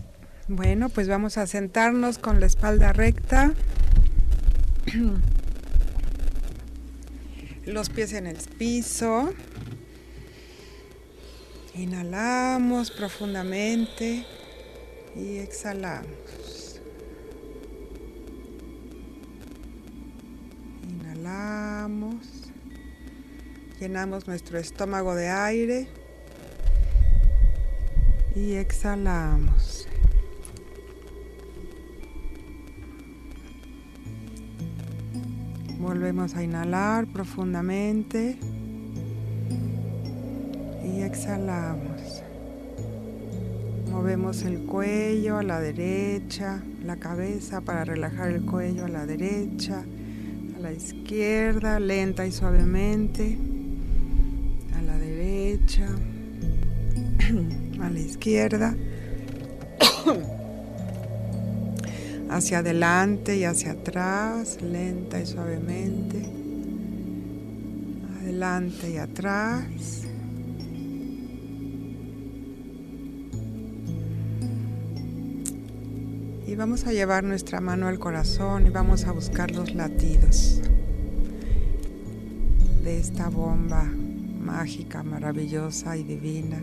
Bueno, 0.47 0.91
pues 0.91 1.09
vamos 1.09 1.39
a 1.39 1.47
sentarnos 1.47 2.19
con 2.19 2.41
la 2.41 2.47
espalda 2.47 2.93
recta. 2.93 3.55
Los 7.65 7.89
pies 7.89 8.13
en 8.13 8.27
el 8.27 8.37
piso. 8.59 9.33
Inhalamos 11.79 12.91
profundamente 12.91 14.25
y 15.15 15.37
exhalamos. 15.37 16.81
Inhalamos. 20.91 22.51
Llenamos 23.79 24.27
nuestro 24.27 24.59
estómago 24.59 25.15
de 25.15 25.29
aire 25.29 25.89
y 28.35 28.55
exhalamos. 28.55 29.87
Volvemos 35.79 36.35
a 36.35 36.43
inhalar 36.43 37.07
profundamente 37.07 38.37
exhalamos. 41.09 42.23
Movemos 43.91 44.43
el 44.43 44.61
cuello 44.61 45.39
a 45.39 45.43
la 45.43 45.59
derecha, 45.59 46.63
la 46.85 46.97
cabeza 46.97 47.63
para 47.63 47.85
relajar 47.85 48.29
el 48.29 48.45
cuello 48.45 48.85
a 48.85 48.89
la 48.89 49.07
derecha, 49.07 49.83
a 50.57 50.61
la 50.61 50.73
izquierda, 50.73 51.81
lenta 51.81 52.27
y 52.27 52.33
suavemente, 52.33 53.39
a 54.77 54.83
la 54.83 54.99
derecha, 54.99 55.87
a 57.81 57.89
la 57.89 57.99
izquierda, 57.99 58.77
hacia 62.31 62.59
adelante 62.59 63.39
y 63.39 63.45
hacia 63.45 63.73
atrás, 63.73 64.61
lenta 64.61 65.21
y 65.21 65.27
suavemente, 65.27 66.23
adelante 68.21 68.91
y 68.91 68.99
atrás. 68.99 70.08
Vamos 76.59 76.89
a 76.89 76.93
llevar 76.93 77.23
nuestra 77.23 77.61
mano 77.61 77.87
al 77.87 78.01
corazón 78.01 78.67
y 78.67 78.71
vamos 78.71 79.05
a 79.05 79.13
buscar 79.13 79.53
los 79.53 79.77
latidos 79.77 80.61
de 82.83 82.99
esta 82.99 83.29
bomba 83.29 83.85
mágica, 83.85 85.05
maravillosa 85.05 85.97
y 85.97 86.03
divina 86.03 86.61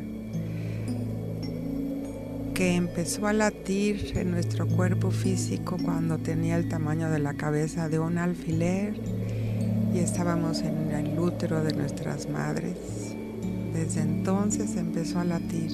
que 2.54 2.76
empezó 2.76 3.26
a 3.28 3.32
latir 3.32 4.18
en 4.18 4.32
nuestro 4.32 4.68
cuerpo 4.68 5.12
físico 5.12 5.78
cuando 5.82 6.18
tenía 6.18 6.58
el 6.58 6.68
tamaño 6.68 7.10
de 7.10 7.20
la 7.20 7.36
cabeza 7.36 7.88
de 7.88 7.98
un 8.00 8.18
alfiler 8.18 8.96
y 9.94 10.00
estábamos 10.00 10.60
en 10.60 10.92
el 10.92 11.18
útero 11.18 11.64
de 11.64 11.74
nuestras 11.74 12.30
madres. 12.30 12.76
Desde 13.74 14.02
entonces 14.02 14.76
empezó 14.76 15.20
a 15.20 15.24
latir 15.24 15.72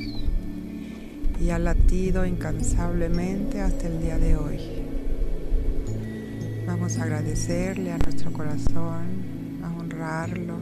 y 1.39 1.49
ha 1.49 1.57
incansablemente 1.91 3.59
hasta 3.59 3.87
el 3.87 4.01
día 4.01 4.17
de 4.17 4.37
hoy. 4.37 4.59
Vamos 6.65 6.97
a 6.97 7.03
agradecerle 7.03 7.91
a 7.91 7.97
nuestro 7.97 8.31
corazón, 8.31 9.59
a 9.61 9.73
honrarlo. 9.77 10.55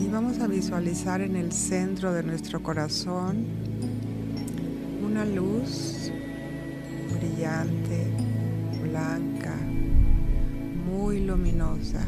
Y 0.00 0.08
vamos 0.08 0.40
a 0.40 0.46
visualizar 0.46 1.20
en 1.20 1.36
el 1.36 1.52
centro 1.52 2.14
de 2.14 2.22
nuestro 2.22 2.62
corazón 2.62 3.44
una 5.04 5.26
luz 5.26 6.10
brillante, 7.20 8.06
blanca, 8.82 9.54
muy 10.86 11.20
luminosa. 11.20 12.00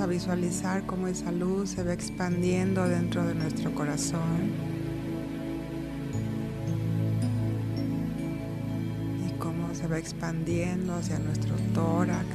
A 0.00 0.06
visualizar 0.06 0.84
cómo 0.84 1.06
esa 1.06 1.32
luz 1.32 1.70
se 1.70 1.82
va 1.82 1.92
expandiendo 1.92 2.86
dentro 2.86 3.24
de 3.26 3.34
nuestro 3.34 3.74
corazón. 3.74 4.52
Y 9.26 9.30
cómo 9.38 9.74
se 9.74 9.86
va 9.86 9.98
expandiendo 9.98 10.94
hacia 10.94 11.18
nuestro 11.18 11.54
tórax. 11.72 12.26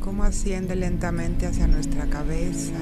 Cómo 0.00 0.24
asciende 0.24 0.74
lentamente 0.74 1.46
hacia 1.46 1.68
nuestra 1.68 2.06
cabeza 2.06 2.74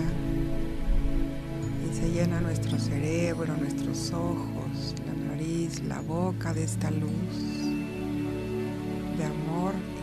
y 1.86 1.94
se 1.94 2.10
llena 2.10 2.40
nuestro 2.40 2.78
cerebro, 2.78 3.56
nuestros 3.56 4.10
ojos, 4.12 4.94
la 5.06 5.28
nariz, 5.28 5.82
la 5.84 6.00
boca 6.00 6.54
de 6.54 6.64
esta 6.64 6.90
luz 6.90 7.49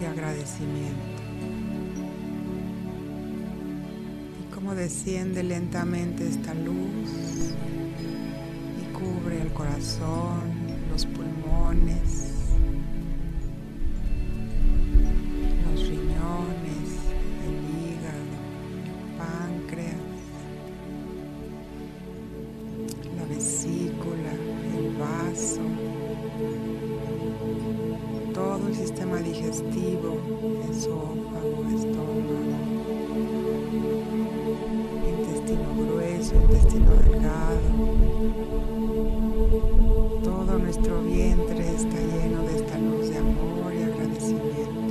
y 0.01 0.05
agradecimiento. 0.05 1.21
Y 4.41 4.53
cómo 4.53 4.75
desciende 4.75 5.43
lentamente 5.43 6.27
esta 6.27 6.53
luz 6.53 7.09
y 8.81 8.93
cubre 8.93 9.41
el 9.41 9.51
corazón, 9.53 10.41
los 10.89 11.05
pulmones, 11.05 12.36
todo 28.57 28.67
el 28.69 28.75
sistema 28.75 29.17
digestivo, 29.17 30.17
esófago, 30.71 31.63
estómago, 31.75 32.57
intestino 35.05 35.69
grueso, 35.75 36.35
intestino 36.35 36.91
delgado. 36.95 37.69
Todo 40.23 40.57
nuestro 40.57 41.03
vientre 41.03 41.75
está 41.75 41.99
lleno 41.99 42.41
de 42.43 42.55
esta 42.55 42.79
luz 42.79 43.09
de 43.09 43.17
amor 43.17 43.73
y 43.73 43.83
agradecimiento. 43.83 44.81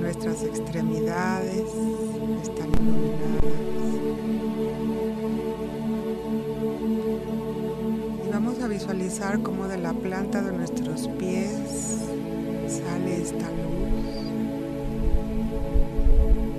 Nuestras 0.00 0.42
extremidades 0.44 1.66
observar 9.32 9.42
cómo 9.42 9.68
de 9.68 9.78
la 9.78 9.92
planta 9.92 10.42
de 10.42 10.52
nuestros 10.52 11.08
pies 11.18 12.04
sale 12.68 13.22
esta 13.22 13.48
luz 13.50 13.72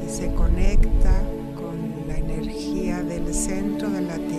y 0.06 0.10
se 0.10 0.34
conecta 0.34 1.22
con 1.56 2.08
la 2.08 2.18
energía 2.18 3.04
del 3.04 3.34
centro 3.34 3.90
de 3.90 4.02
la 4.02 4.16
tierra. 4.16 4.33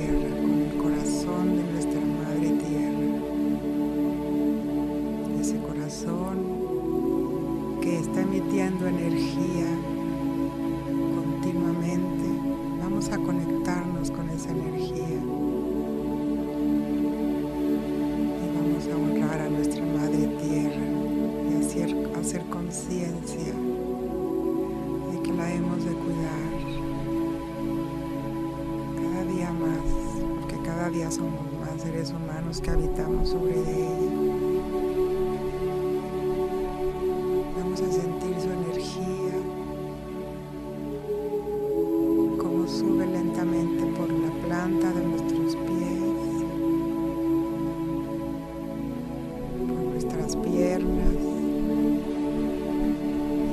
Piernas, 50.36 51.14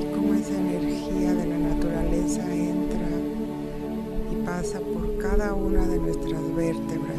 y 0.00 0.14
cómo 0.14 0.34
esa 0.34 0.54
energía 0.54 1.34
de 1.34 1.46
la 1.46 1.58
naturaleza 1.58 2.42
entra 2.54 3.08
y 4.30 4.34
pasa 4.44 4.80
por 4.80 5.18
cada 5.18 5.54
una 5.54 5.86
de 5.86 5.98
nuestras 5.98 6.54
vértebras, 6.54 7.11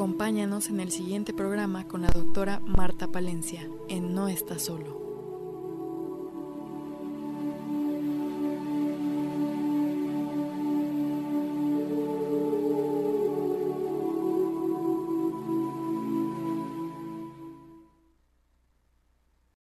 Acompáñanos 0.00 0.70
en 0.70 0.80
el 0.80 0.90
siguiente 0.90 1.34
programa 1.34 1.86
con 1.86 2.00
la 2.00 2.08
doctora 2.08 2.62
Marta 2.64 3.12
Palencia 3.12 3.68
en 3.90 4.14
No 4.14 4.28
Estás 4.28 4.62
Solo. 4.62 4.99